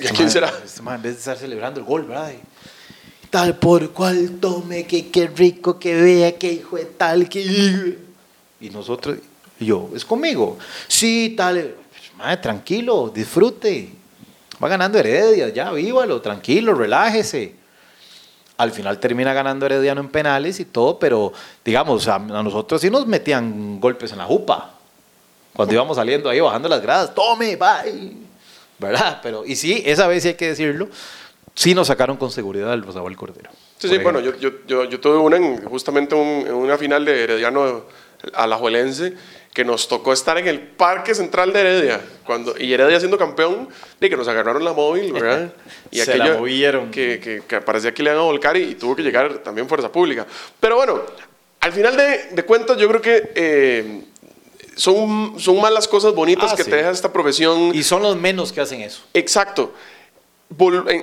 [0.00, 0.52] ¿Y a quién será?
[0.64, 2.30] Este man, en vez de estar celebrando el gol, ¿verdad?
[2.30, 7.98] Y tal por cual tome, que qué rico, que vea, que hijo de tal, que...
[8.60, 9.18] Y nosotros,
[9.58, 10.58] y yo, ¿es conmigo?
[10.86, 11.74] Sí, tal.
[12.16, 13.90] Madre, tranquilo, disfrute.
[14.62, 17.54] Va ganando Heredia, ya, vívalo, tranquilo, relájese.
[18.56, 21.32] Al final termina ganando Herediano en penales y todo, pero
[21.64, 24.74] digamos, a, a nosotros sí nos metían golpes en la jupa.
[25.54, 28.12] Cuando íbamos saliendo ahí, bajando las gradas, tome, bye.
[28.78, 29.20] ¿Verdad?
[29.22, 30.88] Pero, y sí, esa vez sí hay que decirlo,
[31.54, 33.50] sí nos sacaron con seguridad el Rosabal Cordero.
[33.78, 37.04] Sí, sí, bueno, yo, yo, yo, yo tuve una en, justamente un- en una final
[37.04, 37.82] de Herediano
[38.34, 39.14] Alajuelense
[39.54, 43.68] que nos tocó estar en el Parque Central de Heredia cuando, y Heredia siendo campeón
[44.00, 45.52] de que nos agarraron la móvil, ¿verdad?
[45.90, 46.90] Y Se la movieron.
[46.90, 49.68] Que, que, que parecía que le iban a volcar y, y tuvo que llegar también
[49.68, 50.26] Fuerza Pública.
[50.58, 51.00] Pero bueno,
[51.60, 54.02] al final de, de cuentas yo creo que eh,
[54.76, 56.70] son, son más las cosas bonitas Ah, que sí.
[56.70, 57.70] te deja esta profesión.
[57.72, 59.02] Y son los menos que hacen eso.
[59.14, 59.72] Exacto.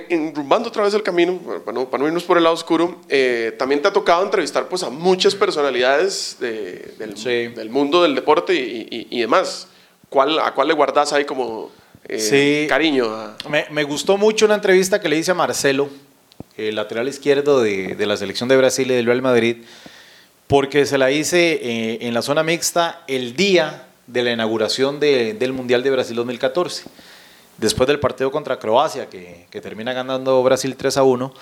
[0.08, 3.54] Enrumbando otra vez el camino, para no, para no irnos por el lado oscuro, eh,
[3.58, 7.48] también te ha tocado entrevistar pues, a muchas personalidades de- del, Sí.
[7.48, 9.68] del mundo del deporte y, y- y demás.
[10.08, 11.70] ¿Cuál, ¿A cuál le guardas ahí como
[12.08, 12.66] eh, Sí.
[12.68, 13.06] cariño?
[13.14, 15.88] a- Me, me gustó mucho una entrevista que le hice a Marcelo,
[16.56, 19.58] el lateral izquierdo de, de la selección de Brasil y del Real Madrid,
[20.46, 25.34] porque se la hice eh, en la zona mixta el día de la inauguración de-
[25.34, 26.84] del Mundial de Brasil 2014,
[27.62, 31.32] después del partido contra Croacia, que, que termina ganando Brasil 3 a 1.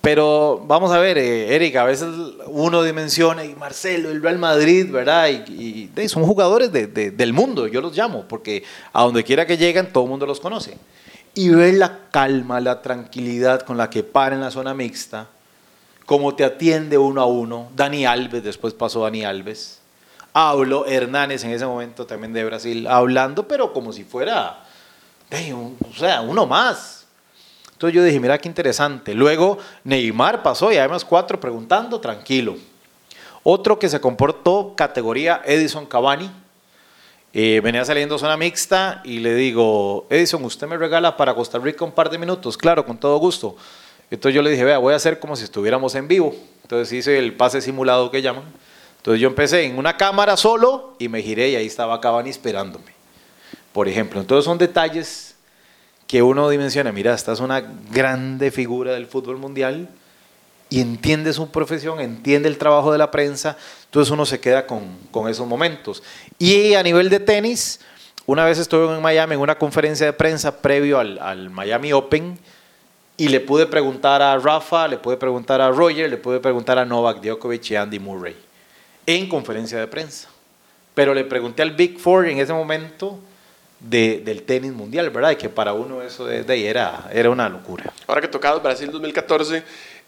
[0.00, 2.08] Pero vamos a ver, eh, Eric, a veces
[2.46, 5.28] uno dimensiona, y Marcelo, el Real Madrid, ¿verdad?
[5.48, 9.46] Y, y, son jugadores de- de- del mundo, yo los llamo, porque a donde quiera
[9.46, 10.76] que lleguen, todo el mundo los conoce.
[11.34, 15.28] Y ver la calma, la tranquilidad con la que para en la zona mixta,
[16.06, 17.68] cómo te atiende uno a uno.
[17.74, 19.80] Dani Alves, después pasó Dani Alves.
[20.34, 24.63] Hablo Hernández en ese momento también de Brasil, hablando, pero como si fuera,
[25.52, 27.06] o sea, uno más.
[27.72, 29.14] Entonces yo dije, mira qué interesante.
[29.14, 32.56] Luego Neymar pasó y además cuatro preguntando, tranquilo.
[33.42, 36.30] Otro que se comportó, categoría Edison Cavani.
[37.32, 41.84] Eh, venía saliendo zona mixta y le digo, Edison, ¿usted me regala para Costa Rica
[41.84, 42.56] un par de minutos?
[42.56, 43.56] Claro, con todo gusto.
[44.10, 46.34] Entonces yo le dije, vea, voy a hacer como si estuviéramos en vivo.
[46.62, 48.44] Entonces hice el pase simulado que llaman.
[48.98, 52.93] Entonces yo empecé en una cámara solo y me giré y ahí estaba Cavani esperándome.
[53.74, 55.34] Por ejemplo, entonces son detalles
[56.06, 57.60] que uno dimensiona, mira, esta es una
[57.90, 59.88] grande figura del fútbol mundial
[60.70, 64.96] y entiende su profesión, entiende el trabajo de la prensa, entonces uno se queda con,
[65.10, 66.04] con esos momentos.
[66.38, 67.80] Y a nivel de tenis,
[68.26, 72.38] una vez estuve en Miami en una conferencia de prensa previo al, al Miami Open
[73.16, 76.84] y le pude preguntar a Rafa, le pude preguntar a Roger, le pude preguntar a
[76.84, 78.36] Novak Djokovic y Andy Murray
[79.04, 80.28] en conferencia de prensa.
[80.94, 83.18] Pero le pregunté al Big Four en ese momento
[83.80, 85.32] de- del tenis mundial, ¿verdad?
[85.32, 87.92] Y que para uno eso de, de ahí era, era una locura.
[88.06, 89.62] Ahora que tocaba Brasil 2014,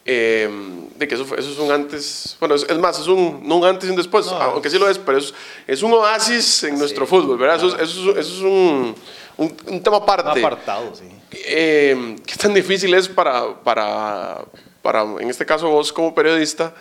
[0.09, 0.49] eh,
[0.97, 3.65] de que eso, eso es un antes, bueno, es, es más, es un, no un
[3.67, 4.33] antes y un después, No.
[4.37, 5.35] aunque sí lo es, pero es,
[5.67, 7.57] es un oasis en nuestro fútbol, ¿verdad?
[7.57, 8.95] Eso, es- eso, es- eso es un,
[9.37, 10.31] un, un tema aparte.
[10.41, 11.05] Un apartado, sí.
[11.33, 14.45] Eh, ¿Qué tan difícil es para, para,
[14.81, 16.73] para, en este caso vos como periodista,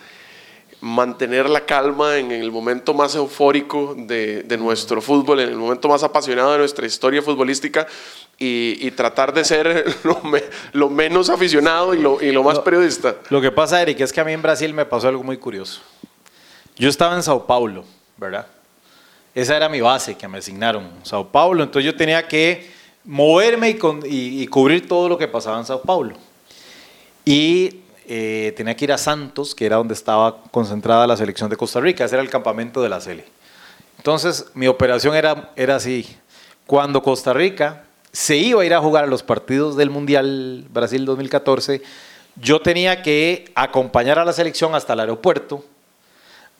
[0.81, 5.87] mantener la calma en el momento más eufórico de, de nuestro fútbol, en el momento
[5.87, 7.87] más apasionado de nuestra historia futbolística
[8.37, 12.59] y, y tratar de ser lo, me- lo menos aficionado y lo, y lo más
[12.59, 13.15] periodista?
[13.29, 15.81] Lo que pasa, Eric, es que a mí en Brasil me pasó algo muy curioso.
[16.77, 17.85] Yo estaba en Sao Paulo,
[18.17, 18.45] ¿verdad?
[19.33, 21.63] Esa era mi base que me asignaron, Sao Paulo.
[21.63, 22.69] Entonces yo tenía que
[23.05, 26.15] moverme y, con- y cubrir todo lo que pasaba en Sao Paulo.
[27.23, 31.57] Y eh, tenía que ir a Santos, que era donde estaba concentrada la selección de
[31.57, 32.05] Costa Rica.
[32.05, 33.25] Ese era el campamento de la Sele.
[33.97, 36.07] Entonces mi operación era, era así.
[36.67, 41.05] Cuando Costa Rica se iba a ir a jugar a los partidos del Mundial Brasil
[41.05, 41.81] 2014,
[42.35, 45.65] yo tenía que acompañar a la selección hasta el aeropuerto,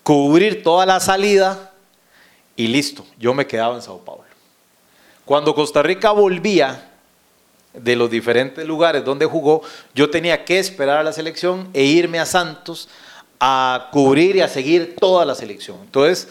[0.04, 1.74] cubrir toda la salida
[2.56, 4.24] y listo, yo me quedaba en Sao Paulo.
[5.26, 6.95] Cuando Costa Rica volvía
[7.78, 9.62] de los diferentes lugares donde jugó,
[9.94, 12.90] yo tenía que esperar a la selección e irme a Santos
[13.40, 15.78] a cubrir y a seguir toda la selección.
[15.84, 16.30] Entonces,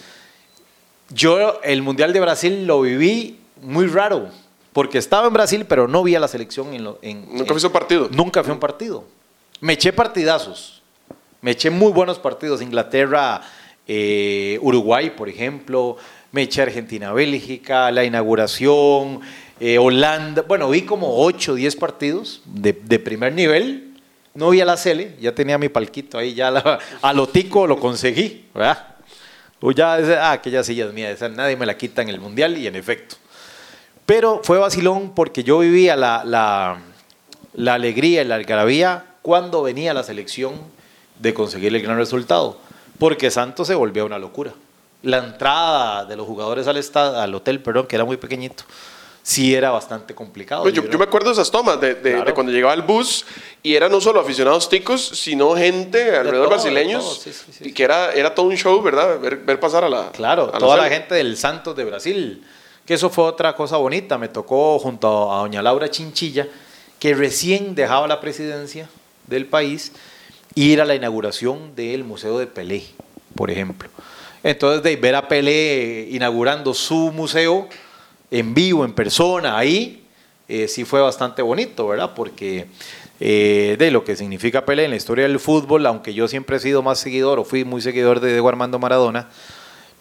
[1.11, 4.29] yo el Mundial de Brasil lo viví muy raro,
[4.73, 6.85] porque estaba en Brasil, pero no vi a la selección en...
[6.85, 8.09] Lo, en nunca fui a un partido.
[8.11, 9.05] Nunca fui a un partido.
[9.61, 10.83] Me eché partidazos.
[11.41, 12.61] Me eché muy buenos partidos.
[12.61, 13.43] Inglaterra,
[13.87, 15.97] eh, Uruguay, por ejemplo.
[16.33, 19.21] Me eché Argentina-Bélgica, la inauguración,
[19.61, 20.43] eh, Holanda.
[20.43, 23.95] Bueno, vi como 8 o 10 partidos de, primer nivel.
[24.35, 26.49] No vi a la Cele, ya tenía mi palquito ahí, ya
[27.03, 28.97] a lo tico lo conseguí, ¿verdad?
[29.61, 32.59] O ya, ah, aquella silla es mía, esa nadie me la quita en el mundial
[32.59, 33.17] y en efecto.
[34.05, 36.79] Pero fue vacilón porque yo vivía la
[37.67, 40.61] alegría y la algarabía cuando venía la selección
[41.19, 42.59] de conseguir el gran resultado,
[42.99, 44.53] porque Santos se volvió una locura.
[45.03, 48.65] La entrada de los jugadores al, estado, al hotel, perdón, que era muy pequeñito,
[49.25, 50.63] sí era bastante complicado.
[50.63, 53.25] Pues yo, yo, me acuerdo de esas tomas, de, de, de, cuando llegaba el bus
[53.63, 57.69] y eran no solo aficionados ticos, sino gente alrededor todo, brasileños, sí, sí, sí.
[57.69, 59.19] y que era, era todo un show, ¿verdad?
[59.19, 60.13] Ver, ver pasar a la...
[60.13, 62.45] Claro, a toda la, la gente del Santos de Brasil,
[62.85, 66.47] que eso fue otra cosa bonita, me tocó junto a doña Laura Chinchilla,
[66.99, 68.91] que recién dejaba la presidencia
[69.27, 69.93] del país,
[70.55, 72.85] ir a la inauguración del Museo de Pelé,
[73.35, 73.89] por ejemplo.
[74.43, 77.71] Entonces, de ver a Pelé inaugurando su museo
[78.39, 80.05] en vivo, en persona, ahí,
[80.49, 82.13] eh, sí fue bastante bonito, ¿verdad?
[82.15, 82.67] Porque
[83.21, 86.61] eh, de lo que significa Pelé en la historia del fútbol, aunque yo siempre he
[86.61, 89.29] sido más seguidor o fui muy seguidor de Diego Armando Maradona,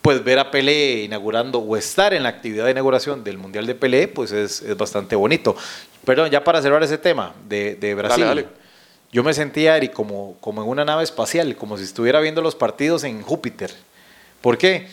[0.01, 3.75] pues ver a Pelé inaugurando o estar en la actividad de inauguración del Mundial de
[3.75, 5.55] Pelé, pues es, es bastante bonito.
[6.03, 8.25] Perdón, ya para cerrar ese tema de, de Brasil.
[8.25, 8.55] Dale, dale.
[9.11, 12.55] Yo me sentía, Eric, como, como en una nave espacial, como si estuviera viendo los
[12.55, 13.71] partidos en Júpiter.
[14.41, 14.87] ¿Por qué?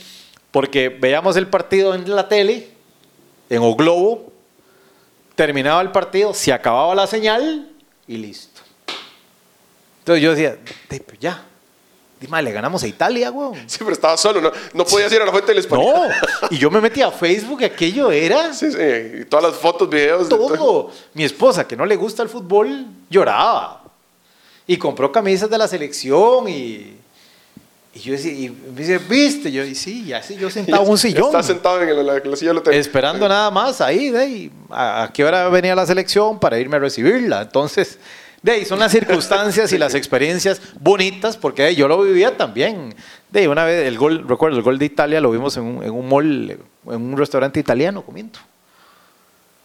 [0.51, 2.69] Porque veíamos el partido en la tele,
[3.51, 4.33] en O Globo,
[5.35, 7.71] terminaba el partido, se acababa la señal
[8.07, 8.63] y listo.
[9.99, 10.57] Entonces yo decía,
[11.21, 11.45] ya,
[12.21, 13.63] Dime, le ganamos a Italia, güey.
[13.67, 15.95] Sí, pero estaba solo, no, no podías ir a la fuente del español.
[16.43, 18.53] No, y yo me metí a Facebook, aquello era.
[18.61, 18.79] Sí, sí,
[19.23, 20.29] y todas las fotos, videos.
[20.29, 20.55] Todo.
[20.55, 20.91] todo.
[21.15, 23.85] Mi esposa, que no le gusta el fútbol, lloraba.
[24.67, 27.00] Y compró camisas de la selección y.
[27.93, 29.51] Y yo decía, y me dice, ¿viste?
[29.51, 31.27] Yo, y sí, ya sí, yo sentado en un sillón.
[31.27, 32.75] Está sentado en la, la silla hotel.
[32.75, 36.77] Esperando nada más ahí, de ahí, a, a qué hora venía la selección para irme
[36.77, 37.43] a recibirla.
[37.43, 37.99] Entonces,
[38.43, 42.95] de ahí son las circunstancias y las experiencias bonitas, porque hey, yo lo vivía también.
[43.31, 45.83] De ahí, una vez, el gol, recuerdo, el gol de Italia lo vimos en un,
[45.83, 48.39] en un mall, en un restaurante italiano comiendo.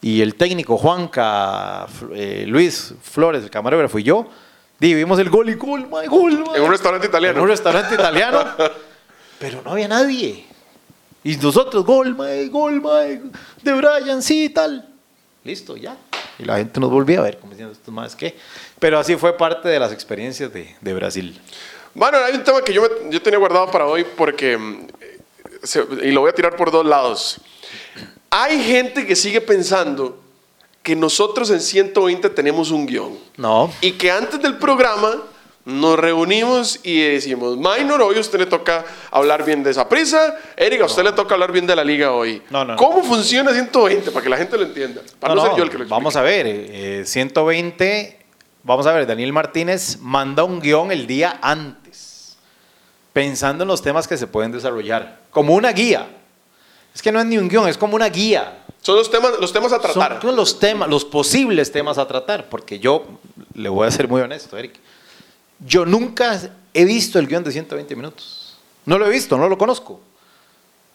[0.02, 4.28] Y el técnico Juanca, eh, Luis Flores, el camarógrafo y yo,
[4.80, 6.56] di, vimos el gol y gol, my, gol, my.
[6.56, 7.38] En un restaurante italiano.
[7.38, 8.46] En un restaurante italiano.
[9.40, 10.46] pero no había nadie.
[11.24, 14.88] Y nosotros, gol, my, gol, my, de Brian, sí, tal.
[15.44, 15.98] Listo, ya.
[16.38, 18.36] Y la gente nos volvía a ver, como diciendo, estos más que.
[18.80, 21.40] Pero así fue parte de las experiencias de, de Brasil.
[21.94, 24.88] Bueno, hay un tema que yo, me, yo tenía guardado para hoy porque.
[25.64, 27.40] Se, y lo voy a tirar por dos lados.
[28.30, 30.22] Hay gente que sigue pensando
[30.86, 33.18] que nosotros en 120 tenemos un guion.
[33.38, 33.74] No.
[33.82, 35.16] Y que antes del programa
[35.66, 40.38] nos reunimos y decimos, Minor, hoy a usted le toca hablar bien de esa prisa,
[40.56, 41.10] Erika, a usted No.
[41.10, 42.40] le toca hablar bien de la liga hoy.
[42.52, 42.78] No, no, no.
[42.78, 44.12] ¿Cómo funciona 120?
[44.12, 45.02] Para que la gente lo entienda.
[45.20, 45.90] Para no, ser yo el que lo explique.
[45.90, 48.20] Vamos a ver, eh, 120,
[48.62, 52.38] vamos a ver, Daniel Martínez manda un guion el día antes,
[53.12, 56.08] pensando en los temas que se pueden desarrollar, como una guía.
[56.94, 58.62] Es que no es ni un guion, es como una guía.
[58.86, 60.22] Son los temas, los temas a tratar.
[60.22, 63.04] Son los temas, los posibles temas a tratar, porque yo
[63.56, 64.76] le voy a ser muy honesto, Eric.
[65.66, 66.40] Yo nunca
[66.72, 68.60] he visto el guion de 120 minutos.
[68.86, 70.02] No lo he visto, no lo conozco.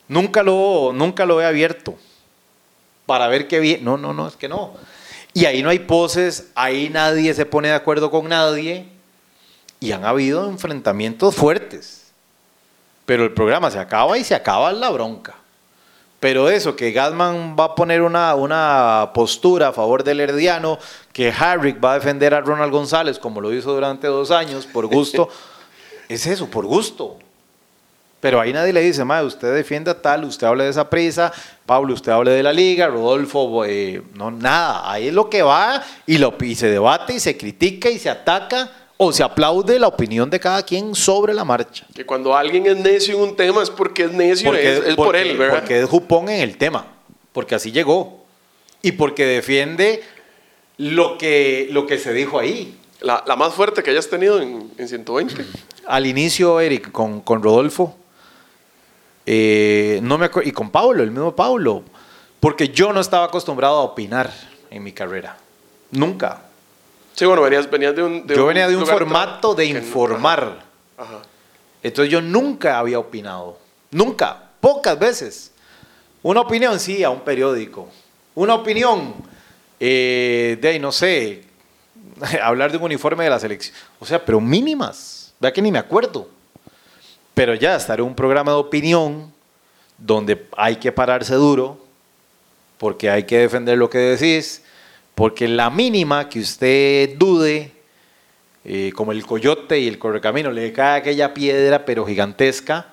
[0.07, 1.97] Nunca lo, nunca lo he abierto
[3.07, 3.83] para ver qué bien.
[3.85, 4.75] No, no, no, es que no.
[5.35, 8.87] Y ahí no hay poses, ahí nadie se pone de acuerdo con nadie.
[9.81, 12.13] Y han habido enfrentamientos fuertes.
[13.05, 15.40] Pero el programa se acaba y se acaba la bronca.
[16.21, 20.79] Pero eso, que Gatman va a poner una, una postura a favor del Herdiano,
[21.15, 24.87] que Harrick va a defender a Ronald González como lo hizo durante dos años, por
[24.87, 25.31] gusto,
[26.11, 27.17] es eso, por gusto.
[28.21, 31.33] Pero ahí nadie le dice, madre, usted defienda tal, usted hable de esa prisa,
[31.65, 34.93] Pablo, usted hable de la liga, Rodolfo, eh, no, nada.
[34.93, 38.11] Ahí es lo que va y, lo, y se debate y se critica y se
[38.11, 38.71] ataca
[39.03, 41.87] o se aplaude la opinión de cada quien sobre la marcha.
[41.95, 44.95] Que cuando alguien es necio en un tema es porque es necio, Porque, es, es
[44.95, 45.59] porque- por él, ¿verdad?
[45.61, 46.87] Porque es jupón en el tema,
[47.33, 48.23] porque así llegó.
[48.83, 50.03] Y porque defiende
[50.77, 52.77] lo que, lo que se dijo ahí.
[53.01, 55.47] La, la más fuerte que hayas tenido en, en 120.
[55.87, 57.97] Al inicio, Eric, con, con Rodolfo,
[59.25, 61.85] eh, no me y con Pablo, el mismo Pablo,
[62.39, 64.31] porque yo no estaba acostumbrado a opinar
[64.71, 65.39] en mi carrera.
[65.91, 66.43] Nunca.
[67.21, 68.27] Sí, bueno, venías, venías de un...
[68.27, 70.65] yo venía de un formato de que no- informar.
[70.97, 71.17] Ajá.
[71.17, 71.23] ajá.
[71.83, 73.59] Entonces yo nunca había opinado.
[73.91, 74.43] Nunca.
[74.59, 75.53] Pocas veces.
[76.23, 77.91] Una opinión, sí, a un periódico.
[78.35, 79.13] Una opinión,
[79.79, 81.45] eh, de no sé,
[82.43, 83.77] hablar de un uniforme de la selección.
[83.99, 85.35] O sea, pero mínimas.
[85.41, 86.27] Vea que ni me acuerdo.
[87.35, 89.31] Pero ya estar en un programa de opinión
[89.99, 91.85] donde hay que pararse duro,
[92.79, 94.63] porque hay que defender lo que decís,
[95.21, 97.71] porque la mínima que usted dude,
[98.65, 102.87] eh, como el coyote y el correcamino, le cae aquella piedra pero gigantesca.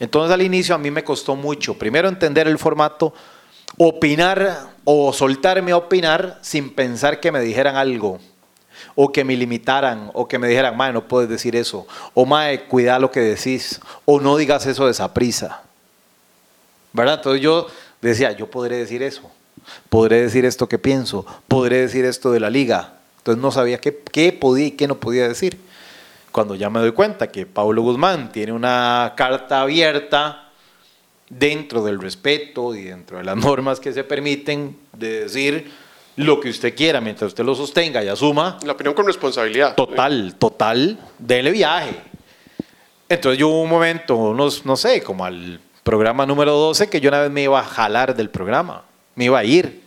[0.00, 3.14] Entonces al inicio a mí me costó mucho, primero entender el formato,
[3.78, 8.18] opinar o soltarme a opinar sin pensar que me dijeran algo
[8.96, 12.64] o que me limitaran, o que me dijeran, mae, no puedes decir eso, o mae,
[12.64, 15.62] cuida lo que decís, o no digas eso de esa prisa.
[16.92, 17.18] ¿Verdad?
[17.18, 17.68] Entonces yo
[18.00, 19.30] decía, yo podré decir eso,
[19.88, 22.94] podré decir esto que pienso, podré decir esto de la liga.
[23.18, 25.58] Entonces no sabía qué, qué podía y qué no podía decir.
[26.32, 30.50] Cuando ya me doy cuenta que Pablo Guzmán tiene una carta abierta
[31.28, 35.70] dentro del respeto y dentro de las normas que se permiten de decir
[36.16, 38.58] lo que usted quiera mientras usted lo sostenga y asuma.
[38.64, 39.74] La opinión con responsabilidad.
[39.74, 41.94] Total, total, dele viaje.
[43.08, 47.08] Entonces yo hubo un momento, unos, no sé, como al programa número 12, que yo
[47.08, 49.82] una vez me iba a jalar del programa, me iba a ir,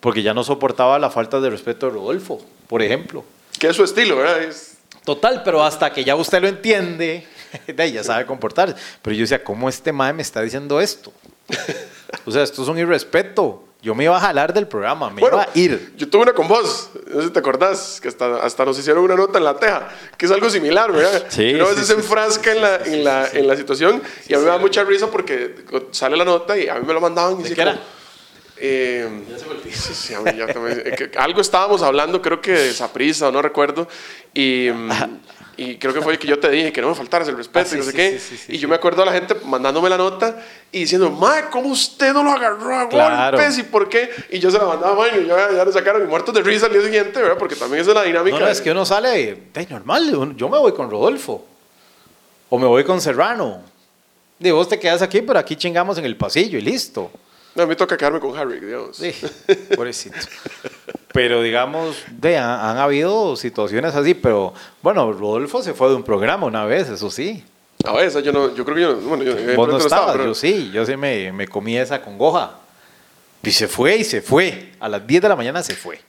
[0.00, 3.24] porque ya no soportaba la falta de respeto de Rodolfo, por ejemplo.
[3.58, 4.42] Que es su estilo, ¿verdad?
[4.42, 4.78] Es...
[5.04, 7.26] Total, pero hasta que ya usted lo entiende,
[7.92, 8.74] ya sabe comportarse.
[9.02, 11.12] Pero yo decía, ¿cómo este mae me está diciendo esto?
[12.26, 13.62] O sea, esto es un irrespeto.
[13.82, 15.94] Yo me iba a jalar del programa, me iba a ir.
[15.96, 19.04] Yo tuve una con vos, no sé si te acordás, que hasta, hasta nos hicieron
[19.04, 19.88] una nota en la teja,
[20.18, 21.24] que es algo similar, ¿verdad?
[21.30, 21.54] Sí.
[21.54, 24.44] Uno a veces se enfrasca en la, en, la, en la situación y a mí
[24.44, 25.54] me da mucha risa porque
[25.92, 27.40] sale la nota y a mí me lo mandaban.
[27.40, 27.80] Y ¿De qué era?
[28.62, 29.94] Eh, ya se.
[29.94, 33.88] Sí, ya también- que algo estábamos hablando, creo que de Saprisa, o no recuerdo,
[34.34, 34.68] y,
[35.56, 37.70] y creo que fue que yo te dije que no me faltaras el respeto Ah,
[37.70, 38.54] sí, y no sé sí, qué.
[38.54, 40.42] y yo me acuerdo a la gente mandándome la nota
[40.72, 43.38] y diciendo, Mae, ¿cómo usted no lo agarró a Claro.
[43.38, 44.10] golpes y por qué?
[44.30, 46.42] Y yo se la mandaba a Mae y ya, ya le sacaron y muertos de
[46.42, 47.38] risa al día siguiente, ¿verdad?
[47.38, 48.36] Porque también esa es la dinámica.
[48.36, 50.34] No, no, de- es que uno sale de normal.
[50.36, 51.46] Yo me voy con Rodolfo.
[52.50, 53.62] O me voy con Serrano.
[54.38, 57.10] Digo, vos te quedas aquí, pero aquí chingamos en el pasillo y listo.
[57.54, 58.96] No, a mí me toca quedarme con Harry, Dios.
[58.96, 59.12] Sí,
[59.76, 60.16] pobrecito.
[61.12, 66.04] Pero digamos, de, han, han habido situaciones así, pero bueno, Rodolfo se fue de un
[66.04, 67.44] programa una vez, eso sí.
[67.84, 69.78] A ver, esa yo, no, yo creo que yo, bueno, yo, Vos no
[70.12, 72.58] pero- yo sí, yo sí me, me comí esa congoja.
[73.42, 74.72] Y se fue y se fue.
[74.78, 76.00] A las 10 de la mañana se fue.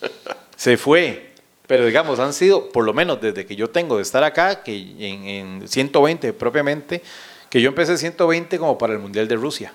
[0.56, 1.32] Se fue.
[1.68, 4.74] Pero digamos, han sido, por lo menos desde que yo tengo de estar acá, que
[4.74, 7.02] en, en 120 propiamente,
[7.50, 9.72] que yo empecé 120 como para el Mundial de Rusia,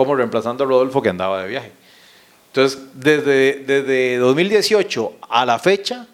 [0.00, 1.72] como reemplazando a Rodolfo que andaba de viaje.
[2.46, 6.06] Entonces, desde, desde 2018 a la fecha,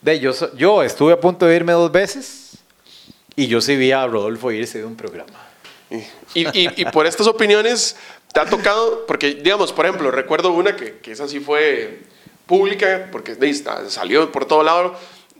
[0.00, 2.58] de, yo, yo estuve a punto de irme dos veces
[3.36, 5.38] y yo sí vi a Rodolfo irse de un programa.
[6.34, 7.94] Y, y, y por estas opiniones
[8.32, 12.00] te ha tocado, porque digamos, por ejemplo, recuerdo una que, que esa sí fue
[12.46, 13.36] pública, porque
[13.88, 14.96] salió por todo lado,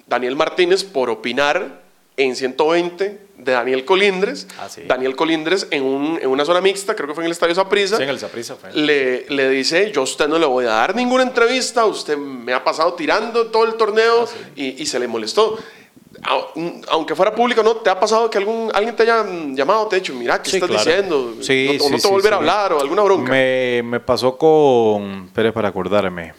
[0.06, 1.79] Daniel Martínez por opinar
[2.22, 4.46] en 120 de Daniel Colindres.
[4.58, 4.82] Ah, sí.
[4.86, 7.96] Daniel Colindres en, un- en una zona mixta, creo que fue en el Estadio Saprissa.
[7.96, 8.72] Sí, en el Saprissa fue.
[8.74, 12.52] le, le dice, yo a usted no le voy a dar ninguna entrevista, usted me
[12.52, 15.56] ha pasado tirando todo el torneo Ah, y, y se le molestó.
[16.24, 17.76] Au- Aunque fuera público, ¿no?
[17.76, 20.68] ¿Te ha pasado que algún, alguien te haya llamado, te ha dicho, mira, ¿qué estás
[20.68, 20.84] claro.
[20.84, 21.34] diciendo?
[21.78, 23.30] No, no te volver a hablar o alguna bronca.
[23.30, 26.34] Me, me pasó con, espere para acordarme,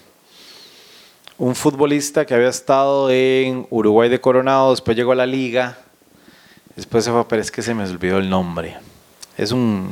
[1.41, 5.75] un futbolista que había estado en Uruguay de Coronado, después llegó a la liga,
[6.75, 8.77] después se fue, pero es que se me olvidó el nombre.
[9.36, 9.89] Es un,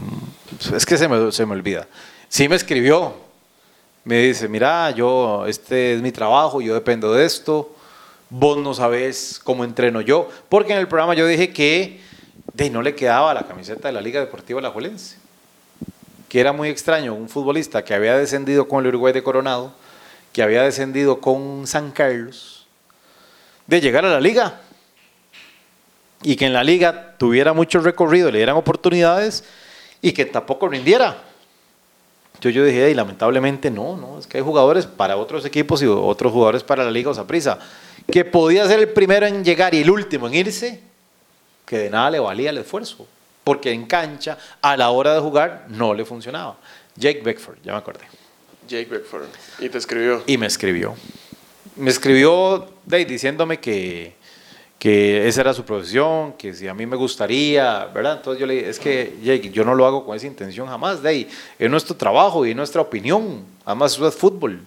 [0.76, 1.88] es que se me, se me olvida.
[2.28, 3.16] Sí me escribió,
[4.04, 7.76] me dice, mira, yo, este es mi trabajo, yo dependo de esto,
[8.30, 12.00] vos no sabés cómo entreno yo, porque en el programa yo dije que
[12.54, 15.18] de, no le quedaba la camiseta de la Liga Deportiva Alajuelense
[16.28, 19.74] que era muy extraño, un futbolista que había descendido con el Uruguay de Coronado,
[20.34, 22.68] que había descendido con San Carlos,
[23.68, 24.62] de llegar a la liga
[26.22, 29.44] y que en la liga tuviera mucho recorrido, le dieran oportunidades
[30.02, 31.24] y que tampoco rindiera.
[32.42, 35.88] Yo, yo dije, y lamentablemente no, no, es que hay jugadores para otros equipos y
[35.88, 37.60] otros jugadores para la liga o Saprissa,
[38.10, 40.82] que podía ser el primero en llegar y el último en irse,
[41.66, 43.06] que de nada le valía el esfuerzo,
[43.44, 46.58] porque en cancha, a la hora de jugar, no le funcionaba.
[46.96, 48.19] Jake Beckford, ya me acordé.
[48.70, 49.26] Jake Beckford.
[49.60, 50.24] Y te escribió.
[50.28, 50.96] Y me escribió.
[51.76, 54.14] Me escribió de, diciéndome que,
[54.78, 58.18] que esa era su profesión, que si a mí me gustaría, ¿verdad?
[58.18, 61.02] Entonces yo le dije, es que Jake, yo no lo hago con esa intención jamás,
[61.02, 64.62] de ahí, es nuestro trabajo y nuestra opinión, además es fútbol,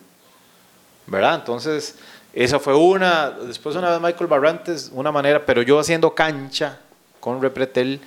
[1.06, 1.36] ¿verdad?
[1.36, 1.96] Entonces,
[2.32, 6.80] esa fue una, después una vez Michael Barrantes, una manera, pero yo haciendo cancha
[7.20, 8.00] con Repretel,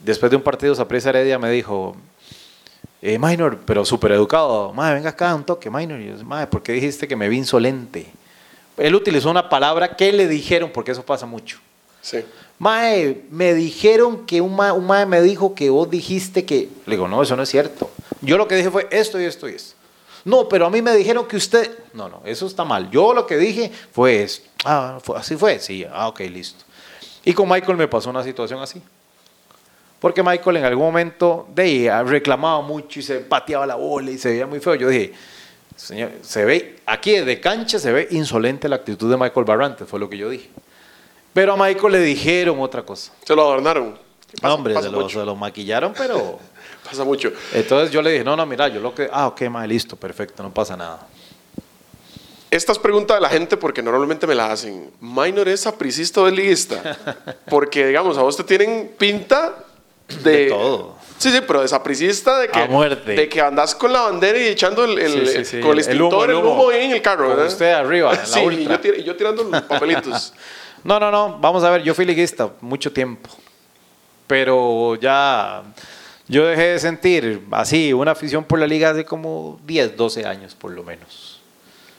[0.00, 1.96] después de un partido Saprissa Heredia me dijo,
[3.02, 4.72] eh, minor, pero súper educado.
[4.72, 6.00] Madre, venga acá un toque, minor.
[6.00, 8.06] Y yo, madre, ¿por qué dijiste que me vi insolente?
[8.78, 11.58] Él utilizó una palabra que le dijeron, porque eso pasa mucho.
[12.00, 12.24] Sí.
[12.58, 16.68] Mae, me dijeron que un mae, un mae me dijo que vos dijiste que.
[16.86, 17.90] Le digo, no, eso no es cierto.
[18.20, 19.74] Yo lo que dije fue esto y esto y esto.
[20.24, 21.70] No, pero a mí me dijeron que usted.
[21.92, 22.88] No, no, eso está mal.
[22.90, 24.48] Yo lo que dije fue esto.
[24.64, 25.58] Ah, fue- así fue.
[25.58, 26.64] Sí, ah, ok, listo.
[27.24, 28.80] Y con Michael me pasó una situación así.
[30.02, 34.30] Porque Michael en algún momento de reclamaba mucho y se pateaba la bola y se
[34.30, 34.74] veía muy feo.
[34.74, 35.12] Yo dije,
[35.76, 40.00] señor, se ve, aquí de cancha se ve insolente la actitud de Michael Barrantes, fue
[40.00, 40.50] lo que yo dije.
[41.32, 43.12] Pero a Michael le dijeron otra cosa.
[43.24, 43.96] Se lo adornaron.
[44.40, 45.20] Pasa- Hombre, pasa se lo, mucho.
[45.20, 46.40] se lo maquillaron, pero...
[46.84, 47.32] Pasa mucho.
[47.54, 49.08] Entonces yo le dije, no, no, mira, yo lo que...
[49.12, 51.06] Ah, ok, ma, listo, perfecto, no pasa nada.
[52.50, 54.90] Estas preguntas de la gente, porque normalmente me las hacen.
[55.00, 56.98] ¿Minor es sapricista o es liguista?
[57.48, 59.54] Porque, digamos, a vos te tienen pinta
[60.22, 60.30] de.
[60.32, 60.96] De todo.
[61.18, 62.58] Sí, sí, pero de sapricista, de que.
[62.58, 63.12] A muerte.
[63.12, 65.78] De que andás con la bandera y echando el, el- Sí, sí, sí, con el
[65.78, 66.70] extintor, el humo, humo, el humo.
[66.70, 68.74] ahí en el carro, usted arriba, en la sí, y ultra.
[68.76, 70.32] yo, tir- y yo tirando los papelitos.
[70.84, 73.30] No, no, no, vamos a ver, yo fui liguista mucho tiempo,
[74.26, 75.62] pero ya
[76.28, 80.54] yo dejé de sentir así una afición por la liga hace como 10, 12 años
[80.56, 81.40] por lo menos.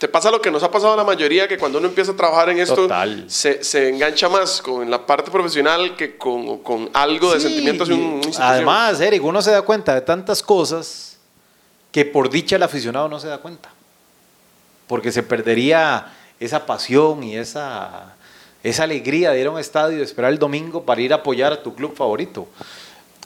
[0.03, 2.15] Te pasa lo que nos ha pasado a la mayoría, que cuando uno empieza a
[2.17, 2.89] trabajar en esto,
[3.27, 7.83] se, se engancha más con la parte profesional que con, con algo de Sí, sentimiento
[7.83, 8.21] hacia y un-.
[8.37, 11.19] Además, Eric, uno se da cuenta de tantas cosas
[11.89, 13.69] que por dicha el aficionado no se da cuenta.
[14.87, 18.15] Porque se perdería esa pasión y esa,
[18.61, 21.15] esa alegría de ir a un estadio y de esperar el domingo para ir a
[21.15, 22.45] apoyar a tu club favorito.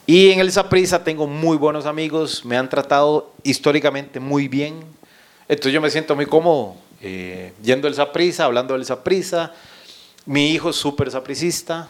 [0.06, 4.96] Y en el Saprissa tengo muy buenos amigos, me han tratado históricamente muy bien.
[5.50, 9.54] Entonces yo me siento muy cómodo eh, yendo al Saprissa, hablando del Saprissa.
[10.26, 11.90] Mi hijo es súper sapricista,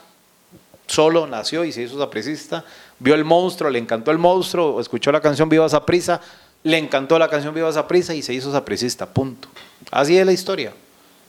[0.86, 2.64] solo nació y se hizo sapricista.
[3.00, 6.20] Vio el monstruo, le encantó el monstruo, escuchó la canción Viva Saprisa,
[6.62, 9.48] le encantó la canción Viva Saprisa y se hizo sapricista, punto.
[9.90, 10.72] Así es la historia.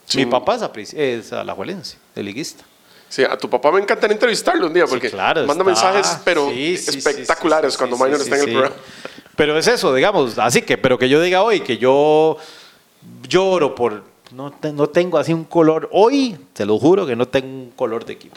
[0.05, 0.19] Sí.
[0.19, 2.63] Mi papá es, sapric- es alajuelense, de liguista.
[3.07, 5.91] Sí, a tu papá me encantaría entrevistarlo un día Sí, porque claro, manda está.
[5.91, 8.47] mensajes, pero Sí, sí, sí, espectaculares sí, sí, cuando sí, Minor sí, está en el
[8.47, 8.51] sí.
[8.53, 8.75] programa.
[9.39, 12.35] Pero es eso, digamos, así que, pero que yo diga hoy que yo
[13.25, 17.25] lloro por, no, te- no tengo así un color, hoy, te lo juro que no
[17.25, 18.35] tengo un color de equipo.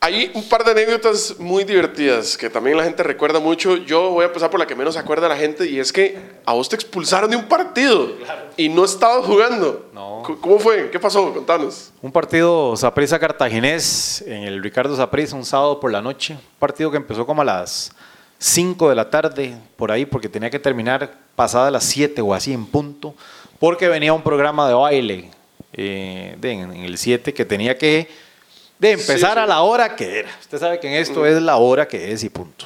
[0.00, 3.76] Hay un par de anécdotas muy divertidas que también la gente recuerda mucho.
[3.76, 6.52] Yo voy a empezar por la que menos acuerda la gente y es que a
[6.54, 8.08] vos te expulsaron de un partido
[8.56, 9.86] y no estabas jugando.
[9.94, 10.24] No.
[10.40, 10.90] ¿Cómo fue?
[10.90, 11.32] ¿Qué pasó?
[11.32, 11.90] Contanos.
[12.02, 16.34] Un partido Saprissa Cartaginés en el Ricardo Saprissa un sábado por la noche.
[16.34, 17.92] Un partido que empezó como a las
[18.38, 22.52] 5 de la tarde, por ahí, porque tenía que terminar pasada las 7 o así
[22.52, 23.14] en punto,
[23.58, 25.30] porque venía un programa de baile
[25.72, 28.08] eh, de- en, en el 7 que tenía que
[28.78, 29.40] de empezar Sí, sí.
[29.40, 30.30] a la hora que era.
[30.40, 32.64] Usted sabe que en esto es la hora que es y punto.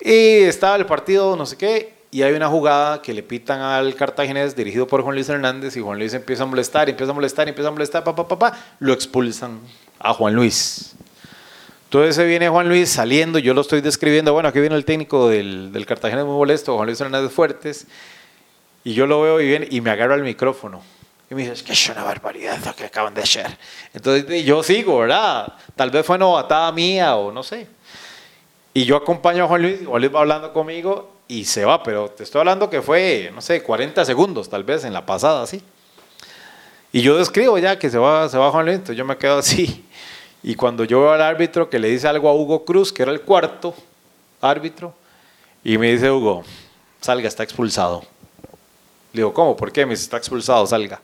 [0.00, 3.94] Y estaba el partido, no sé qué, y hay una jugada que le pitan al
[3.94, 7.48] cartaginés dirigido por Juan Luis Hernández y Juan Luis empieza a molestar, empieza a molestar,
[7.48, 9.60] empieza a molestar, pa, pa, pa, pa, lo expulsan
[9.98, 10.94] a Juan Luis.
[11.90, 15.28] Entonces se viene Juan Luis saliendo, yo lo estoy describiendo, bueno, aquí viene el técnico
[15.28, 17.88] del, del Cartaginés muy molesto, Juan Luis Hernández Fuertes,
[18.84, 20.84] y yo lo veo y y me agarra el micrófono.
[21.28, 23.58] Y me dice, es que es una barbaridad lo que acaban de hacer.
[23.92, 25.52] Entonces yo sigo, ¿verdad?
[25.74, 27.66] Tal vez fue novatada mía o no sé.
[28.72, 32.08] Y yo acompaño a Juan Luis, Juan Luis va hablando conmigo y se va, pero
[32.08, 35.60] te estoy hablando que fue, no sé, 40 segundos tal vez en la pasada, así.
[36.92, 39.38] Y yo describo ya que se va, se va Juan Luis, entonces yo me quedo
[39.38, 39.84] así.
[40.42, 43.12] Y cuando yo veo al árbitro que le dice algo a Hugo Cruz, que era
[43.12, 43.74] el cuarto
[44.40, 44.94] árbitro,
[45.62, 46.44] y me dice Hugo,
[47.00, 48.02] salga, está expulsado.
[49.12, 49.56] Le digo, ¿cómo?
[49.56, 49.84] ¿Por qué?
[49.84, 51.00] Me dice, está expulsado, salga.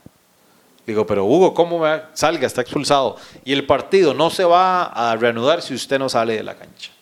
[0.86, 2.10] Le digo, pero Hugo, ¿cómo me va?
[2.14, 3.16] Salga, está expulsado.
[3.44, 6.92] Y el partido no se va a reanudar si usted no sale de la cancha.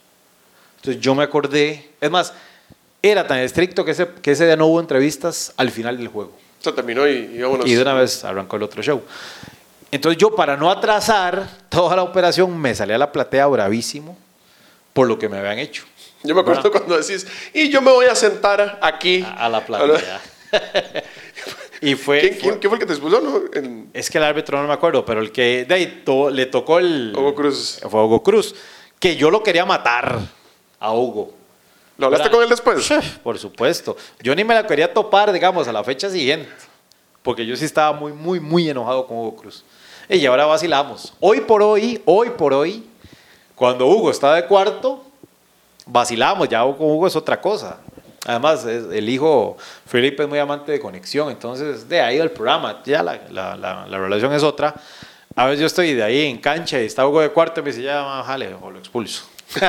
[0.77, 2.33] Entonces yo me acordé, es más,
[3.01, 6.33] era tan estricto que ese, que ese día no hubo entrevistas al final del juego.
[6.59, 7.67] Se terminó y, y vámonos.
[7.67, 9.03] Y de una vez arrancó el otro show.
[9.95, 14.19] Entonces yo para no atrasar toda la operación me salí a la platea bravísimo
[14.93, 15.85] por lo que me habían hecho.
[16.25, 19.23] Yo me acuerdo cuando decís, y yo me voy a sentar aquí.
[19.25, 20.21] A, a la platea.
[21.81, 23.21] y fue, ¿Quién, fue- quién, quién fue el que te expulsó?
[23.21, 23.41] No?
[23.53, 26.47] En- Es que el árbitro no me acuerdo, pero el que de ahí to- le
[26.47, 27.13] tocó el...
[27.17, 27.79] Hugo Cruz.
[27.89, 28.55] Fue Hugo Cruz.
[28.99, 30.19] Que yo lo quería matar
[30.81, 31.33] a Hugo.
[31.99, 32.35] ¿Lo hablaste ¿Verdad?
[32.37, 33.19] con él después?
[33.23, 33.97] Por supuesto.
[34.21, 36.51] Yo ni me la quería topar, digamos, a la fecha siguiente.
[37.23, 39.65] Porque yo sí estaba muy, muy, muy enojado con Hugo Cruz.
[40.09, 41.15] Y ahora vacilamos.
[41.21, 42.85] Hoy por hoy, hoy por hoy,
[43.55, 45.03] cuando Hugo está de cuarto,
[45.87, 46.49] vacilamos.
[46.49, 47.79] Ya Hugo es otra cosa.
[48.27, 51.31] Además, el hijo Felipe es muy amante de conexión.
[51.31, 54.75] Entonces, de ahí el programa, ya la, la- la- la relación es otra.
[55.37, 57.71] A veces yo estoy de ahí en cancha y está Hugo de cuarto y me
[57.71, 59.25] dice, ya, jale, o lo expulso.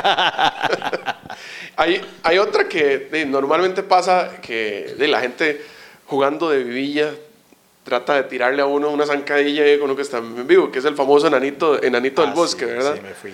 [1.75, 5.63] hay, hay otra que normalmente pasa que de, la gente
[6.07, 7.11] jugando de vivilla
[7.85, 10.85] trata de tirarle a uno una zancadilla con uno que está en vivo, que es
[10.85, 12.95] el famoso enanito, enanito del Ah, bosque, sí, ¿verdad?
[12.95, 13.31] Sí, me fui.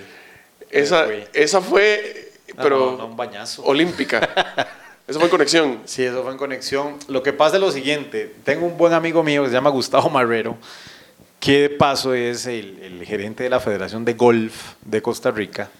[0.70, 1.24] esa, me fui.
[1.32, 3.64] esa fue, No, pero no, no, un bañazo.
[3.64, 4.18] olímpica.
[5.08, 5.80] esa fue en conexión.
[5.86, 6.98] Sí, eso fue en conexión.
[7.08, 8.34] Lo que pasa es lo siguiente.
[8.44, 10.56] Tengo un buen amigo mío que se llama Gustavo Marrero,
[11.40, 15.70] que de paso es el, el gerente de la Federación de Golf de Costa Rica.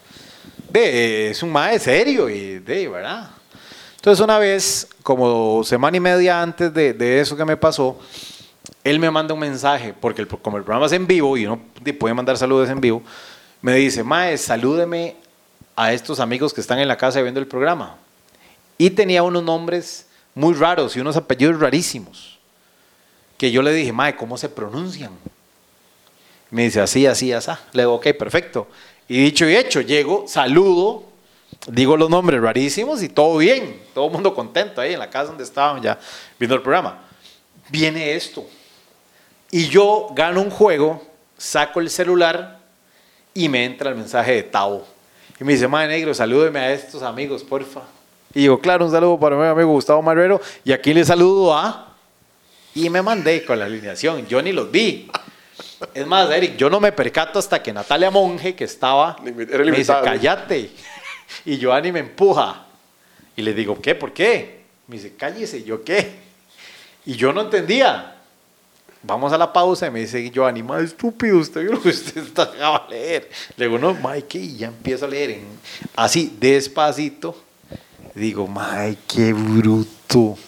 [0.70, 3.28] De, es un mae serio y de, ¿verdad?
[3.96, 8.00] Entonces una vez, como semana y media antes de, de eso que me pasó,
[8.84, 11.60] él me manda un mensaje, porque el- como el programa es en vivo y uno
[11.98, 13.02] puede mandar saludos en vivo,
[13.60, 15.16] me dice, Mae, salúdeme
[15.76, 17.96] a estos amigos que están en la casa viendo el programa.
[18.78, 22.38] Y tenía unos nombres muy raros y unos apellidos rarísimos.
[23.38, 25.12] Que yo le dije, Mae, ¿cómo se pronuncian?
[26.50, 27.50] Me dice, así, así, así.
[27.72, 28.68] Le digo, ok, perfecto.
[29.08, 31.04] Y dicho y hecho, llego, saludo,
[31.66, 33.82] digo los nombres rarísimos y todo bien.
[33.94, 35.98] Todo mundo contento ahí en la casa donde estaban ya
[36.38, 37.02] viendo el programa.
[37.72, 38.46] Viene esto.
[39.50, 41.02] Y yo gano un juego,
[41.38, 42.58] saco el celular
[43.32, 44.86] y me entra el mensaje de Tavo.
[45.40, 47.80] Y me dice, Mae Negro, salúdeme a estos amigos, porfa.
[48.34, 50.38] Y digo, claro, un saludo para mi amigo Gustavo Marrero.
[50.64, 51.94] Y aquí le saludo a...
[52.74, 54.26] Y me mandé con la alineación.
[54.26, 55.10] Yo ni los vi.
[55.94, 59.72] Es más, Eric, yo no me percato hasta que Natalia Monge, que estaba, Era me
[59.72, 60.70] dice, cállate.
[61.46, 62.66] Y Giovanni me empuja.
[63.34, 63.94] Y le digo, ¿qué?
[63.94, 64.60] ¿Por qué?
[64.86, 65.64] Me dice, cállese.
[65.64, 66.31] ¿Yo qué?
[67.05, 68.16] Y yo no entendía.
[69.05, 72.46] Vamos a la pausa y me dice Giovanni, más estúpido usted, lo que usted está
[72.46, 73.28] de leer.
[73.57, 75.59] Le digo, no, Mike, y ya empiezo a leer en-
[75.96, 77.36] así, despacito.
[78.14, 80.38] Digo, Mike, qué bruto,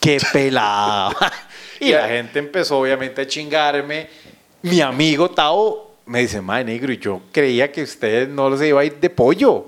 [0.00, 1.14] qué pelado.
[1.80, 4.08] y la gente empezó obviamente a chingarme.
[4.62, 8.80] Mi amigo Tao me dice, Mike, negro, y yo creía que usted no se iba
[8.80, 9.66] a ir de pollo.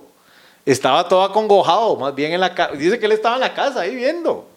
[0.66, 2.72] Estaba todo acongojado, más bien en la casa.
[2.74, 4.48] Dice que él estaba en la casa ahí viendo.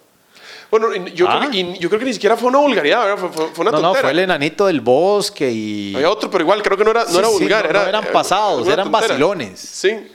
[0.71, 1.37] Bueno, yo, Ah.
[1.39, 3.17] creo que, y yo creo que ni siquiera fue una vulgaridad.
[3.17, 4.01] Fue, fue- una no, no, tontera.
[4.01, 5.93] fue el enanito del bosque y...
[5.95, 7.63] Había otro, pero igual creo que no era, no Sí, era sí, vulgar.
[7.65, 9.07] no, era, no eran eh, pasados, eran tontera.
[9.13, 9.59] vacilones.
[9.59, 10.11] Sí.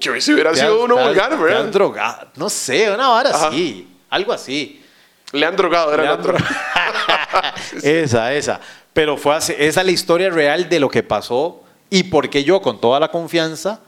[0.00, 1.64] Que si hubiera sido has- uno vulgar, han ¿verdad?
[1.66, 4.82] drogado, no sé, una vara así, algo así.
[5.32, 6.34] Le han drogado, era Leandro.
[6.34, 6.46] otro.
[7.82, 8.60] esa, esa.
[8.92, 12.44] Pero fue así, esa es la historia real de lo que pasó y por qué
[12.44, 13.80] yo, con toda la confianza,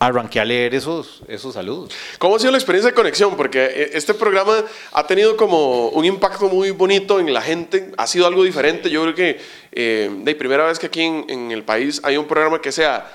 [0.00, 1.92] arranqué a leer esos, esos saludos.
[2.18, 3.36] ¿Cómo ha sido la experiencia de conexión?
[3.36, 4.54] Porque eh, este programa
[4.92, 8.90] ha tenido como un impacto muy bonito en la gente, ha sido algo diferente.
[8.90, 9.40] Yo creo que
[9.72, 13.10] eh, de primera vez que aquí en, en el país hay un programa que sea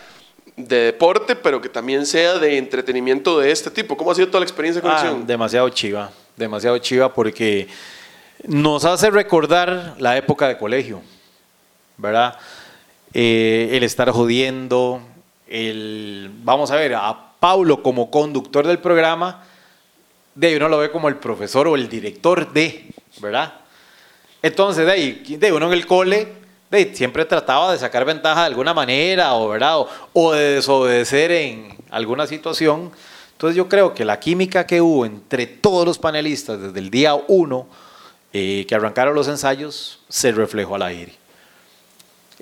[0.57, 3.95] de deporte, pero que también sea de entretenimiento de este tipo.
[3.97, 5.25] ¿Cómo ha sido toda la experiencia de Ah, conexión?
[5.25, 7.67] demasiado chiva, demasiado chiva porque
[8.43, 11.01] nos hace recordar la época de colegio,
[11.97, 12.37] ¿verdad?
[13.13, 15.01] Eh, el estar jodiendo,
[15.53, 19.43] el, vamos a ver, a Paulo como conductor del programa,
[20.33, 22.91] de uno lo ve como el profesor o el director de,
[23.21, 23.53] ¿verdad?
[24.41, 26.27] Entonces, de ahí, de uno en el cole,
[26.71, 29.77] de ahí, siempre trataba de sacar ventaja de alguna manera, o, ¿verdad?
[29.77, 32.91] O, o de desobedecer en alguna situación.
[33.33, 37.13] Entonces yo creo que la química que hubo entre todos los panelistas desde el día
[37.27, 37.67] uno
[38.31, 41.13] eh, que arrancaron los ensayos se reflejó al aire.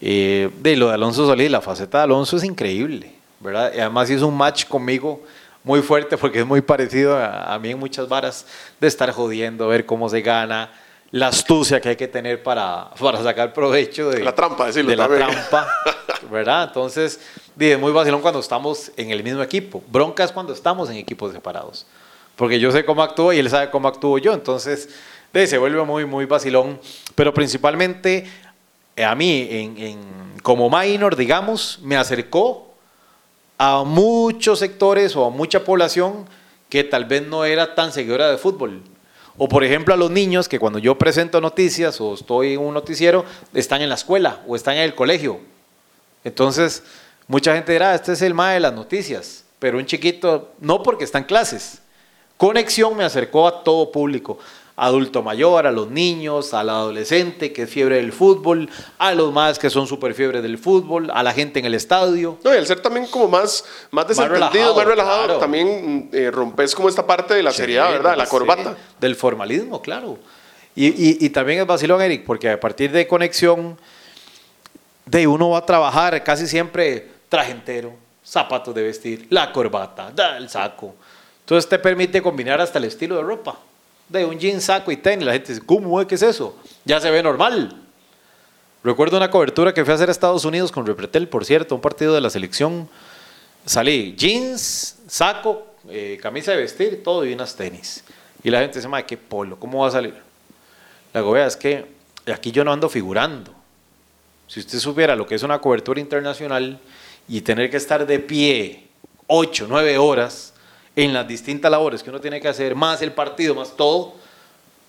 [0.02, 3.72] Eh, de lo de Alonso Solís, la faceta de Alonso es increíble, ¿verdad?
[3.76, 5.22] Y además hizo un match conmigo
[5.64, 8.47] muy fuerte porque es muy parecido a, a mí en muchas varas
[8.80, 10.72] de estar jodiendo, ver cómo se gana,
[11.12, 14.95] la astucia que hay que tener para, para sacar provecho de La trampa, decirlo de
[14.97, 15.30] la también.
[15.30, 15.68] trampa,
[16.32, 16.64] ¿verdad?
[16.70, 17.20] Entonces,
[17.60, 19.84] es muy vacilón cuando estamos en el mismo equipo.
[19.91, 21.86] Bronca es cuando estamos en equipos separados.
[22.38, 24.34] Porque yo sé cómo actúo y él sabe cómo actúo yo.
[24.34, 24.89] Entonces,
[25.34, 26.80] di, se vuelve muy, muy vacilón.
[27.14, 28.26] Pero principalmente
[29.04, 29.97] a mí,
[30.43, 32.74] como minor, digamos, me acercó
[33.58, 36.28] a muchos sectores o a mucha población
[36.70, 38.82] que tal vez no era tan seguidora de fútbol.
[39.38, 42.74] O por ejemplo a los niños que cuando yo presento noticias o estoy en un
[42.74, 45.39] noticiero, están en la escuela o están en el colegio.
[46.24, 46.84] Entonces,
[47.28, 51.04] mucha gente dirá, este es el más de las noticias, pero un chiquito, no porque
[51.04, 51.82] está en clases.
[52.38, 54.39] Conexión me acercó a todo público,
[54.84, 58.67] adulto mayor, a los niños, al adolescente que es fiebre del fútbol,
[58.97, 62.39] a los más que son super fiebre del fútbol, a la gente en el estadio.
[62.43, 65.39] No, y al ser también como más, más desentendido, más relajado, relajado, claro.
[65.39, 68.17] también eh, rompes como esta parte de la seriedad, Sí, ¿verdad?
[68.17, 68.75] La sí, corbata.
[68.99, 70.17] Del formalismo, claro.
[70.75, 73.77] Y, y- y también es vacilón, Eric, porque a partir de conexión,
[75.05, 80.38] de uno va a trabajar casi siempre traje entero, zapatos de vestir, la corbata, da,
[80.38, 80.95] el saco.
[81.41, 83.57] Entonces te permite combinar hasta el estilo de ropa.
[84.12, 85.26] De un jean, saco y tenis.
[85.26, 86.57] La gente dice, ¿cómo que es eso?
[86.84, 87.82] Ya se ve normal.
[88.84, 91.82] Recuerdo una cobertura que fui a hacer a Estados Unidos con Repretel, por cierto, un
[91.82, 92.89] partido de la selección.
[93.66, 98.03] Salí jeans, saco, eh, camisa de vestir, todo y unas tenis.
[98.43, 100.16] Y la gente dice, madre, qué polo, ¿cómo va a salir?
[101.14, 101.86] La digo, vea, es que
[102.34, 103.53] aquí yo no ando figurando.
[104.47, 106.82] Si usted supiera lo que es una cobertura internacional
[107.30, 108.89] y tener que estar de pie
[109.28, 110.53] 8, 9 horas
[110.96, 114.16] en las distintas labores que uno tiene que hacer, más el partido, más todo,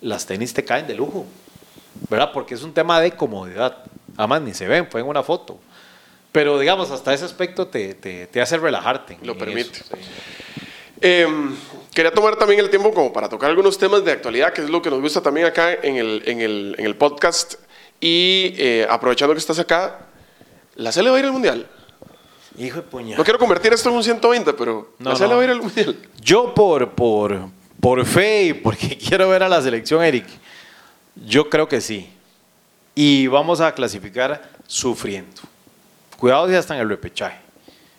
[0.00, 1.26] las tenis te caen de lujo,
[2.10, 2.32] ¿verdad?
[2.32, 3.78] Porque es un tema de comodidad.
[4.16, 5.58] Además, ni se ven, fue en una foto.
[6.32, 9.18] Pero digamos, hasta ese aspecto te, te, te hace relajarte.
[9.22, 9.80] Lo permite.
[11.00, 11.54] Em,
[11.92, 14.80] quería tomar también el tiempo como para tocar algunos temas de actualidad, que es lo
[14.80, 17.54] que nos gusta también acá en el, en el, en el podcast.
[18.00, 20.06] Y eh, aprovechando que estás acá,
[20.74, 21.68] ¿la Cele va a ir al Mundial?
[22.58, 23.16] Hijo de puñal.
[23.18, 25.36] No quiero convertir esto en un 120, pero No, ¿la Cele no.
[25.36, 25.96] va a ir al Mundial?
[26.20, 27.38] Yo por, por,
[27.80, 30.26] por fe y porque quiero ver a la selección, Eric,
[31.26, 32.10] yo creo que sí.
[32.94, 35.40] Y vamos a clasificar sufriendo.
[36.18, 37.38] Cuidado si hasta en el repechaje.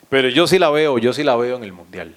[0.08, 2.14] Pero yo sí la veo, yo sí la veo en el Mundial.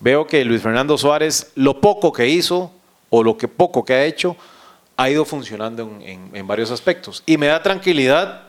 [0.00, 2.72] Veo que Luis Fernando Suárez, lo poco que hizo
[3.10, 4.36] o lo que poco que ha hecho,
[4.96, 7.22] ha ido funcionando en, en- en varios aspectos.
[7.26, 8.47] Y me da tranquilidad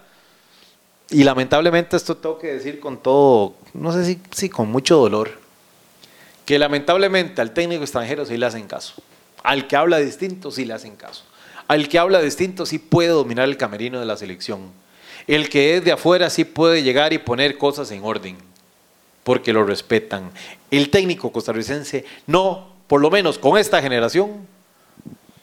[1.12, 5.32] y lamentablemente esto tengo que decir con todo, no sé si, si con mucho dolor,
[6.46, 8.96] que lamentablemente al técnico extranjero sí le hacen caso.
[9.44, 11.24] Al que habla distinto sí le hacen caso.
[11.68, 14.72] Al que habla distinto sí puede dominar el camerino de la selección.
[15.28, 18.38] El que es de afuera sí puede llegar y poner cosas en orden,
[19.24, 20.32] porque lo respetan.
[20.72, 24.48] El técnico costarricense no, por lo menos con esta generación,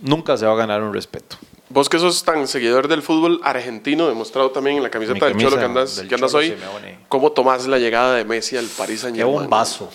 [0.00, 1.36] nunca se va a ganar un respeto.
[1.68, 5.32] Vos que sos tan seguidor del fútbol argentino, demostrado también en la camiseta Mi del
[5.32, 6.98] camisa Cholo que andas, que andas hoy, Simeone.
[7.08, 9.34] ¿cómo tomás la llegada de Messi al Paris Qué Saint-Germain?
[9.40, 9.90] bombazo.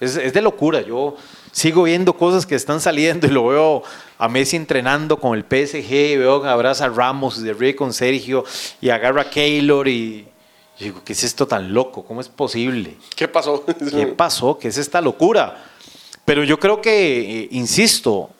[0.00, 0.80] Es, es de locura.
[0.80, 1.16] Yo
[1.52, 3.82] sigo viendo cosas que están saliendo y lo veo
[4.18, 7.92] a Messi entrenando con el PSG, veo que abraza a Ramos y de ríe con
[7.92, 8.44] Sergio
[8.80, 10.26] y agarra a Keylor y
[10.78, 12.04] yo digo, ¿qué es esto tan loco?
[12.04, 12.96] ¿Cómo es posible?
[13.14, 13.64] ¿Qué pasó?
[13.66, 14.58] ¿Qué pasó?
[14.58, 15.62] ¿Qué es esta locura?
[16.24, 18.30] Pero yo creo que, eh, insisto,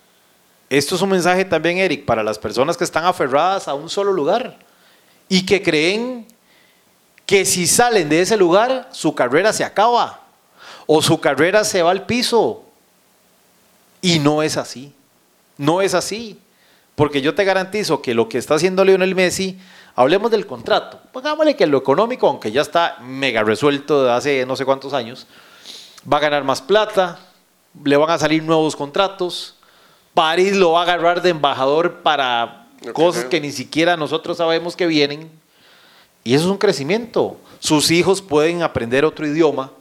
[0.79, 4.11] esto es un mensaje también, Eric, para las personas que están aferradas a un solo
[4.11, 4.59] lugar
[5.29, 6.27] y que creen
[7.27, 10.21] que si salen de ese lugar, su carrera se acaba
[10.87, 12.65] o su carrera se va al piso.
[14.01, 14.95] Y no es así.
[15.59, 16.39] No es así.
[16.95, 19.59] Porque yo te garantizo que lo que está haciendo Lionel Messi,
[19.95, 21.01] hablemos del contrato.
[21.13, 25.27] Pongámosle que lo económico, aunque ya está mega resuelto de hace no sé cuántos años,
[26.11, 27.19] va a ganar más plata,
[27.85, 29.57] le van a salir nuevos contratos.
[30.15, 34.87] París lo va a agarrar de embajador para cosas que ni siquiera nosotros sabemos que
[34.87, 35.31] vienen.
[36.25, 37.37] Y eso es un crecimiento.
[37.59, 39.73] Sus hijos pueden aprender otro idioma.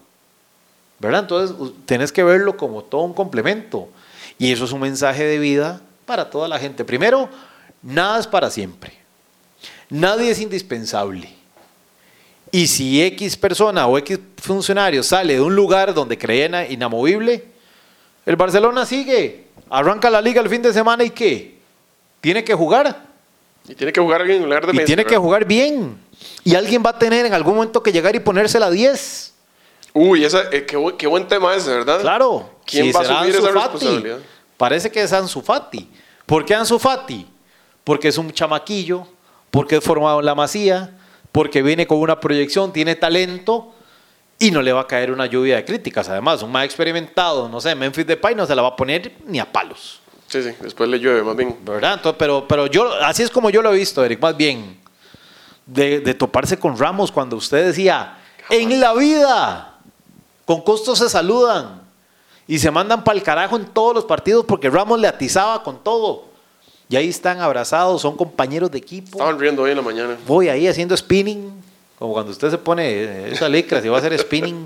[0.99, 1.21] ¿Verdad?
[1.21, 1.55] Entonces,
[1.85, 3.89] tenés que verlo como todo un complemento.
[4.37, 6.85] Y eso es un mensaje de vida para toda la gente.
[6.85, 7.29] Primero,
[7.81, 8.93] nada es para siempre.
[9.89, 11.29] Nadie es indispensable.
[12.51, 17.45] Y si X persona o X funcionario sale de un lugar donde creían inamovible,
[18.25, 19.47] el Barcelona sigue.
[19.71, 21.57] Arranca la liga el fin de semana y ¿qué?
[22.19, 23.05] Tiene que jugar.
[23.67, 24.85] Y tiene que jugar alguien en lugar de Y Messi.
[24.85, 25.97] tiene que jugar bien.
[26.43, 29.33] Y alguien va a tener en algún momento que llegar y ponerse la 10.
[29.93, 32.01] Uy, esa, eh, qué, bu- qué buen tema ese, ¿verdad?
[32.01, 32.49] Claro.
[32.65, 33.73] ¿Quién Si va a será asumir Ansu esa Fati.
[33.73, 34.17] responsabilidad?
[34.57, 35.89] Parece que es Ansu Fati.
[36.25, 37.27] ¿Por qué Ansu Fati?
[37.83, 39.07] Porque es un chamaquillo,
[39.49, 40.97] porque es formado en la masía,
[41.31, 43.73] porque viene con una proyección, tiene talento
[44.41, 46.09] y no le va a caer una lluvia de críticas.
[46.09, 49.39] Además, un más experimentado, no sé, Memphis Depay no se la va a poner ni
[49.39, 50.01] a palos.
[50.25, 51.55] Sí, sí, después le llueve más bien.
[51.63, 51.93] ¿Verdad?
[51.93, 54.81] Entonces, pero, pero yo, así es como yo lo he visto, Eric, más bien.
[55.67, 58.17] De, de toparse con Ramos cuando usted decía,
[58.49, 59.75] en la vida,
[60.45, 61.83] con costos se saludan
[62.47, 65.83] y se mandan para el carajo en todos los partidos porque Ramos le atizaba con
[65.83, 66.25] todo.
[66.89, 69.11] Y ahí están abrazados, son compañeros de equipo.
[69.11, 70.17] Estaban riendo hoy en la mañana.
[70.25, 71.61] Voy ahí haciendo spinning,
[72.01, 74.65] como cuando usted se pone eh, esa licra, si va a hacer spinning.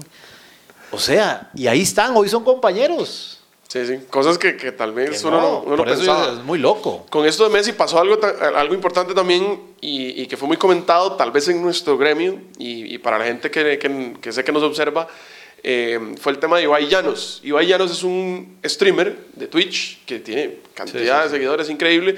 [0.91, 3.41] O sea, y ahí están, hoy son compañeros.
[3.67, 3.99] Sí, sí.
[4.09, 6.31] Cosas que, que tal vez Que uno no, no, uno no por eso pensaba.
[6.31, 7.05] es muy loco.
[7.09, 8.17] Con esto de Messi pasó algo,
[8.55, 12.95] algo importante también y, y que fue muy comentado tal vez en nuestro gremio y,
[12.95, 15.09] y para la gente que, que- que sé que nos observa,
[15.61, 17.41] eh, fue el tema de Ibai Llanos.
[17.43, 21.29] Ibai Llanos es un streamer de Twitch que tiene cantidad Sí, sí, de sí.
[21.31, 22.15] seguidores increíble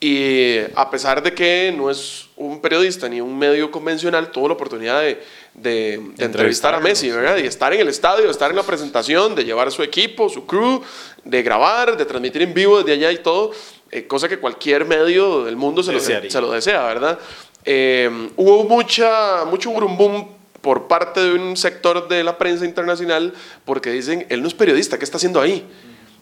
[0.00, 4.54] y a pesar de que no es un periodista ni un medio convencional, tuvo la
[4.54, 5.20] oportunidad de,
[5.54, 7.36] de- de entrevistar a Messi, ¿verdad?
[7.38, 10.80] Y estar en el estadio, estar en la presentación, de llevar su equipo, su crew,
[11.24, 13.50] de grabar, de transmitir en vivo desde allá y todo,
[13.90, 15.98] eh, cosa que cualquier medio del mundo se lo,
[16.30, 17.18] se lo desea, ¿verdad?
[17.64, 20.28] Eh, hubo mucha, mucho burumbum
[20.60, 23.32] por parte de un sector de la prensa internacional
[23.64, 25.64] porque dicen, él no es periodista, ¿qué está haciendo ahí?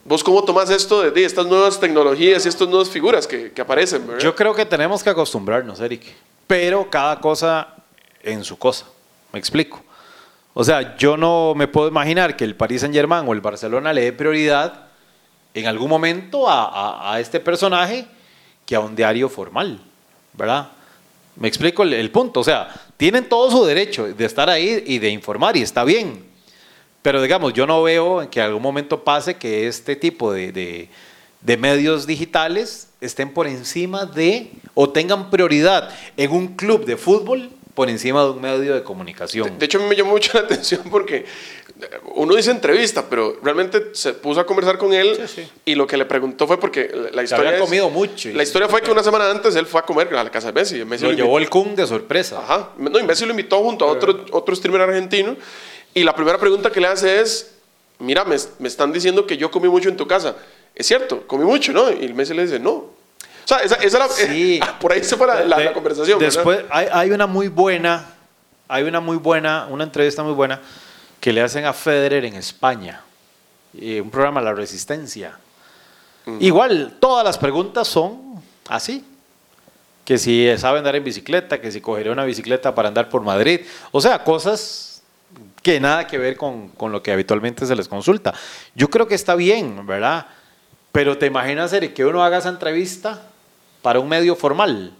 [0.07, 3.61] ¿Vos cómo tomás esto de, de estas nuevas tecnologías y estas nuevas figuras que, que
[3.61, 4.07] aparecen?
[4.07, 4.21] ¿verdad?
[4.21, 6.03] Yo creo que tenemos que acostumbrarnos, Eric.
[6.47, 7.75] Pero cada cosa
[8.23, 8.85] en su cosa.
[9.33, 9.83] Me explico.
[10.53, 13.91] O sea, yo no me puedo imaginar que el Paris Saint Germain o el Barcelona
[13.91, 14.87] le dé prioridad
[15.53, 18.07] en algún momento a, a, este personaje
[18.65, 19.81] que a un diario formal,
[20.33, 20.69] ¿verdad?
[21.35, 22.39] Me explico el, punto.
[22.39, 26.25] O sea, tienen todo su derecho de estar ahí y de informar y está bien.
[27.01, 30.89] Pero digamos, yo no veo que en algún momento pase que este tipo de, de,
[31.41, 37.51] de medios digitales estén por encima de o tengan prioridad en un club de fútbol
[37.77, 39.59] por encima de un medio de comunicación.
[39.59, 41.25] De, hecho, a mí me llamó mucho la atención porque
[42.15, 45.15] uno dice entrevista, pero realmente se puso a conversar con él
[45.63, 47.49] y lo que le preguntó fue porque la historia.
[47.49, 48.29] había comido mucho.
[48.33, 50.53] La historia fue que una semana antes él fue a comer a la casa de
[50.53, 50.83] Messi.
[50.85, 52.39] Messi lo, llevó el cum de sorpresa.
[52.39, 52.71] Ajá.
[52.77, 55.37] No, y Messi lo invitó junto a otro, otro streamer argentino
[55.93, 57.55] y la primera pregunta que le hace es:
[57.99, 60.35] Mira, me, me están diciendo que yo comí mucho en tu casa.
[60.75, 61.91] Es cierto, comí mucho, ¿no?
[61.91, 64.59] Y Messi le dice: No, o sea, esa, esa sí.
[64.81, 66.19] por ahí se fue la, la, conversación.
[66.19, 68.05] Después hay, hay, una muy buena,
[68.67, 70.59] hay una muy buena, una entrevista muy buena
[71.21, 73.01] que le hacen a Federer en España,
[73.73, 75.37] un programa La Resistencia.
[76.39, 79.05] Igual, todas las preguntas son así.
[80.03, 83.61] Que si sabe andar en bicicleta, que si cogería una bicicleta para andar por Madrid.
[83.91, 84.96] O sea, cosas
[85.67, 88.33] que nada que ver con, con lo que habitualmente se les consulta.
[88.73, 90.27] Yo creo que está bien, ¿verdad?
[90.93, 93.21] Pero te imaginas, Eric, que uno haga esa entrevista
[93.81, 94.93] para un medio formal.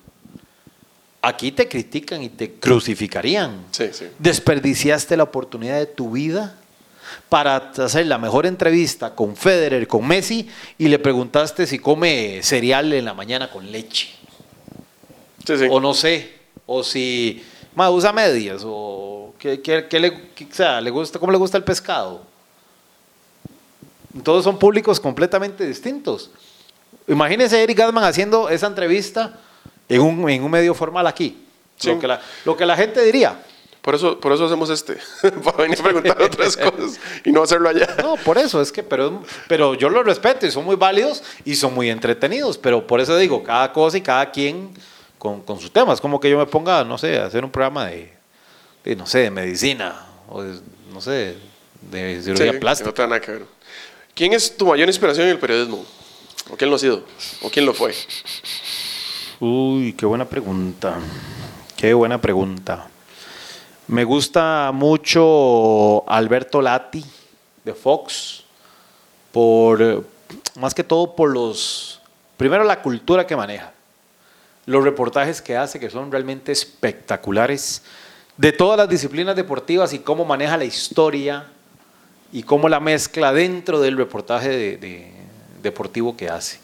[1.22, 3.63] Aquí te critican y te crucificarían.
[4.20, 6.57] Desperdiciaste la oportunidad de tu vida
[7.30, 12.91] para hacer la mejor entrevista con Federer, con Messi, y le preguntaste si come cereal
[12.91, 14.09] en la mañana con leche.
[15.70, 16.34] O no sé,
[16.65, 17.41] o si
[17.89, 19.59] usa medias, o, que,
[19.91, 22.21] le, sea, le gusta, cómo le gusta el pescado.
[24.23, 26.32] Todos son públicos completamente distintos.
[27.07, 29.39] Imagínense Eric Gatman haciendo esa entrevista
[29.88, 31.43] en un, en un medio formal aquí.
[31.84, 33.39] Lo, que la, lo que la gente diría.
[33.82, 34.97] Por eso, por eso hacemos este,
[35.43, 37.95] para venir a preguntar otras cosas y no hacerlo allá.
[38.01, 41.55] No, por eso, es que, pero, pero yo los respeto y son muy válidos y
[41.55, 44.73] son muy entretenidos, pero por eso digo, cada cosa y cada quien
[45.18, 46.01] con, con sus temas.
[46.01, 48.13] Como que yo me ponga, no sé, a hacer un programa de,
[48.95, 50.43] no sé, de medicina o
[50.93, 51.38] no sé,
[51.82, 52.93] de cirugía plástica.
[52.97, 53.45] No nada que ver.
[54.13, 55.86] ¿Quién es tu mayor inspiración en el periodismo?
[56.49, 57.03] ¿O quién lo ha sido?
[57.41, 57.93] ¿O quién lo fue?
[59.39, 60.97] Uy, qué buena pregunta.
[61.76, 62.88] Qué buena pregunta.
[63.88, 67.05] Me gusta mucho Alberto Lati
[67.63, 68.43] de Fox,
[69.32, 70.03] por
[70.55, 72.01] más que todo por los,
[72.36, 73.72] primero la cultura que maneja,
[74.68, 77.82] los reportajes que hace que son realmente espectaculares,
[78.36, 81.47] de todas las disciplinas deportivas y cómo maneja la historia
[82.32, 85.11] y cómo la mezcla dentro del reportaje de,
[85.63, 86.59] deportivo que hace.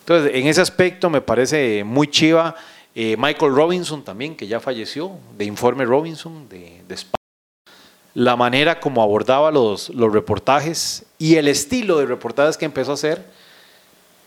[0.00, 2.54] Entonces, en ese aspecto me parece muy chiva.
[2.94, 7.14] Eh, Michael Robinson también, que ya falleció, de Informe Robinson, de, de España.
[8.12, 12.94] La manera como abordaba los, los reportajes y el estilo de reportajes que empezó a
[12.94, 13.39] hacer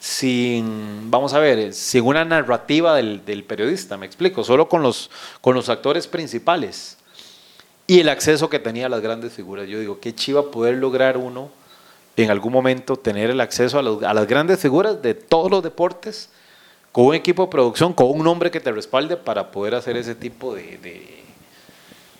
[0.03, 5.55] sin, vamos a ver, sin una narrativa del, periodista, me explico, solo con los, con
[5.55, 6.97] los actores principales
[7.87, 9.65] y el acceso que tenía a las grandes figuras.
[9.65, 11.51] Yo digo, qué chiva poder lograr uno
[12.17, 16.29] en algún momento tener el acceso a, las grandes figuras de todos los deportes
[16.91, 20.15] con un equipo de producción, con un nombre que te respalde para poder hacer ese
[20.15, 21.23] tipo de,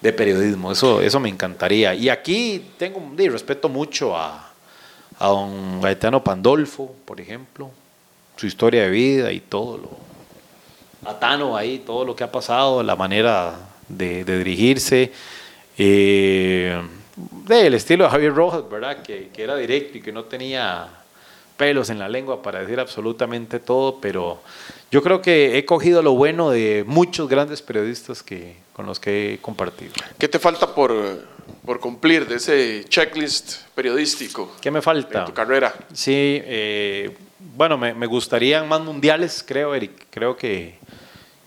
[0.01, 0.71] de, periodismo.
[0.71, 1.93] Eso, eso me encantaría.
[1.95, 4.52] Y aquí tengo, y respeto mucho a,
[5.19, 7.71] a don Gaetano Pandolfo, por ejemplo,
[8.35, 11.09] su historia de vida y todo lo...
[11.09, 13.55] A Tano ahí, todo lo que ha pasado, la manera
[13.89, 15.11] de, dirigirse.
[15.77, 16.81] Eh,
[17.15, 19.03] del estilo de Javier Rojas, ¿verdad?
[19.03, 20.87] Que, que, era directo y que no tenía
[21.57, 24.41] pelos en la lengua para decir absolutamente todo, pero
[24.91, 29.33] yo creo que he cogido lo bueno de muchos grandes periodistas que, con los que
[29.33, 29.93] he compartido.
[30.17, 31.25] ¿Qué te falta por,
[31.65, 34.51] por cumplir de ese checklist periodístico?
[34.59, 35.19] ¿Qué me falta?
[35.19, 35.73] En tu carrera.
[35.93, 37.15] Sí, eh,
[37.55, 40.07] bueno, me, me, gustarían más mundiales, creo, Eric.
[40.09, 40.75] Creo que,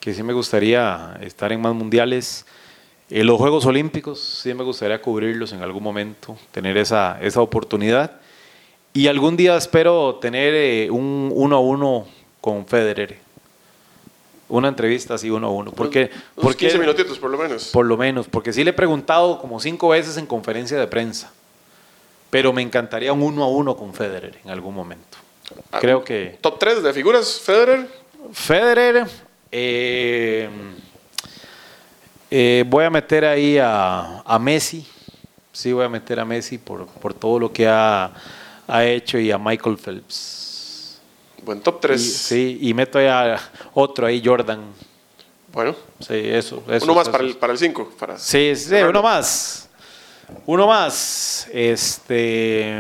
[0.00, 2.46] que sí me gustaría estar en más mundiales.
[3.10, 8.20] Eh, los Juegos Olímpicos, sí me gustaría cubrirlos en algún momento, tener esa, esa oportunidad.
[8.92, 12.06] Y algún día espero tener eh, un uno a uno
[12.40, 13.25] con Federer.
[14.48, 15.72] Una entrevista así uno a uno.
[15.72, 17.70] Porque, porque, 15 minutitos por lo menos.
[17.72, 21.32] Por lo menos, porque sí le he preguntado como cinco veces en conferencia de prensa.
[22.30, 25.18] Pero me encantaría un uno a uno con Federer en algún momento.
[25.72, 26.38] Ah, Creo que...
[26.40, 27.86] ¿Top 3 de figuras, Federer?
[28.32, 29.06] Federer,
[29.52, 30.48] eh,
[32.30, 34.86] eh, voy a meter ahí a, a, Messi,
[35.52, 38.12] sí voy a meter a Messi por, por todo lo que ha,
[38.66, 40.35] ha, hecho y a Michael Phelps.
[41.46, 42.00] Buen top 3.
[42.00, 43.38] sí, y meto a
[43.72, 44.64] otro ahí, Jordan.
[45.52, 45.76] Bueno.
[46.00, 46.64] Sí, eso.
[46.68, 47.92] eso uno más para el 5.
[47.96, 49.68] Para sí, sí, uno más.
[50.44, 51.46] Uno más.
[51.52, 52.74] Este.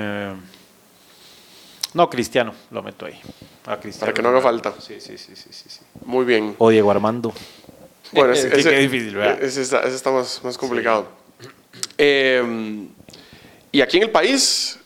[1.94, 3.20] No, Cristiano, lo meto ahí.
[3.66, 4.00] A Cristiano.
[4.00, 4.74] Para que no haga falta.
[4.80, 5.80] Sí, sí, sí, sí, sí.
[6.04, 6.56] Muy bien.
[6.58, 7.32] O Diego Armando.
[8.10, 9.40] Bueno, ese, ese, difícil, ¿verdad?
[9.44, 11.06] Ese está, más, más complicado.
[11.96, 12.88] Eh,
[13.70, 14.80] y aquí en el país,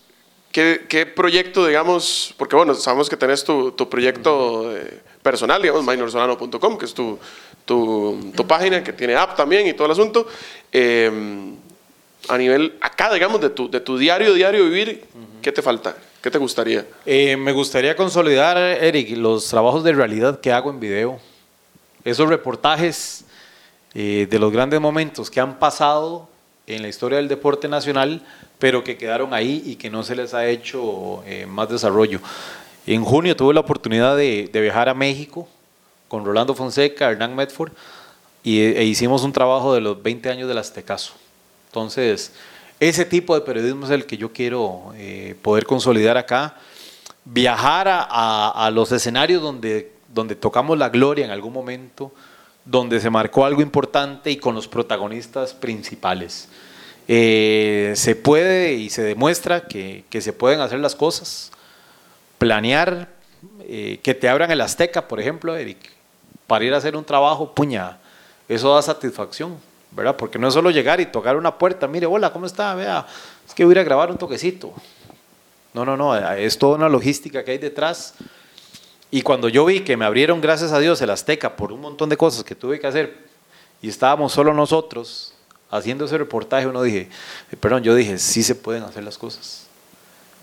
[0.52, 5.84] ¿qué, ¿qué, proyecto, digamos, porque bueno, sabemos que tenés tu, tu proyecto eh, personal, digamos,
[5.84, 7.18] minorsolano.com, que es tu,
[7.64, 10.26] tu, tu, página, que tiene app también y todo el asunto.
[10.72, 11.10] Eh,
[12.28, 15.04] a nivel, acá, digamos, de tu, de tu diario, diario vivir,
[15.42, 15.96] ¿qué te falta?
[16.20, 16.86] ¿Qué te gustaría?
[17.06, 21.18] Eh, me gustaría consolidar, Eric, los trabajos de realidad que hago en video.
[22.04, 23.24] Esos reportajes
[23.92, 26.28] de los grandes momentos que han pasado
[26.66, 28.22] en la historia del deporte nacional,
[28.60, 32.20] pero que quedaron ahí y que no se les ha hecho eh, más desarrollo.
[32.86, 35.48] En junio tuve la oportunidad de, viajar a México
[36.06, 37.72] con Rolando Fonseca, Hernán Medford,
[38.44, 41.14] y, e hicimos un trabajo de los 20 años del Aztecaso.
[41.68, 42.34] Entonces,
[42.78, 46.56] ese tipo de periodismo es el que yo quiero eh, poder consolidar acá.
[47.24, 52.12] Viajar a, a, los escenarios donde, donde tocamos la gloria en algún momento,
[52.64, 56.48] donde se marcó algo importante y con los protagonistas principales.
[57.12, 61.50] Eh, se puede y se demuestra que, se pueden hacer las cosas,
[62.38, 63.08] planear,
[63.62, 65.90] eh, que te abran el Azteca, por ejemplo, Eric,
[66.46, 67.98] para ir a hacer un trabajo, puña,
[68.48, 69.58] eso da satisfacción,
[69.90, 70.16] ¿verdad?
[70.16, 72.76] Porque no es solo llegar y tocar una puerta, mire, hola, ¿cómo está?
[72.76, 73.04] Vea,
[73.44, 74.72] es que voy a a grabar un toquecito.
[75.74, 78.14] No, no, no, es toda una logística que hay detrás
[79.10, 82.08] y cuando yo vi que me abrieron, gracias a Dios, el Azteca por un montón
[82.08, 83.18] de cosas que tuve que hacer
[83.82, 85.34] y estábamos solo nosotros
[85.70, 87.08] haciendo ese reportaje, uno dije,
[87.50, 89.66] eh, perdón, yo dije, sí se pueden hacer las cosas.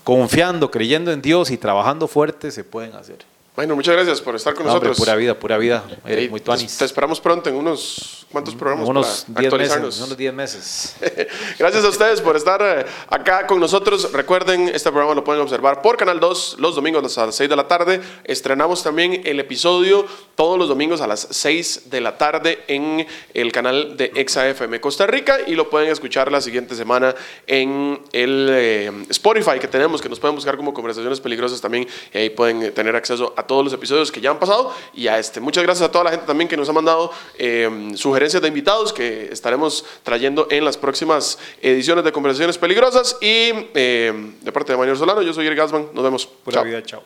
[0.04, 3.18] Confiando, creyendo en Dios y trabajando fuerte, se pueden hacer.
[3.58, 4.96] Bueno, muchas gracias por estar con nosotros.
[4.96, 5.82] pura vida, pura vida.
[6.30, 8.86] muy Te esperamos pronto en unos ¿Cuántos programas?
[8.86, 10.00] Unos 10 meses.
[10.00, 10.96] Unos 10 meses.
[11.58, 14.12] Gracias a ustedes por estar eh, acá con nosotros.
[14.12, 17.56] Recuerden, este programa lo pueden observar por Canal 2 los domingos a las 6 de
[17.56, 18.02] la tarde.
[18.24, 20.04] Estrenamos también el episodio
[20.34, 25.06] todos los domingos a las 6 de la tarde en el canal de ExaFM Costa
[25.06, 27.14] Rica y lo pueden escuchar la siguiente semana
[27.46, 32.18] en el eh, Spotify que tenemos, que nos pueden buscar como Conversaciones Peligrosas también y
[32.18, 35.40] ahí pueden tener acceso a todos los episodios que ya han pasado y a este.
[35.40, 38.92] Muchas gracias a toda la gente también que nos ha mandado eh, sugerencias de invitados
[38.92, 43.16] que estaremos trayendo en las próximas ediciones de Conversaciones Peligrosas.
[43.20, 45.88] Y eh, de parte de Manuel Solano, yo soy Eric Gasman.
[45.92, 46.26] Nos vemos.
[46.26, 47.02] Pura vida, chao.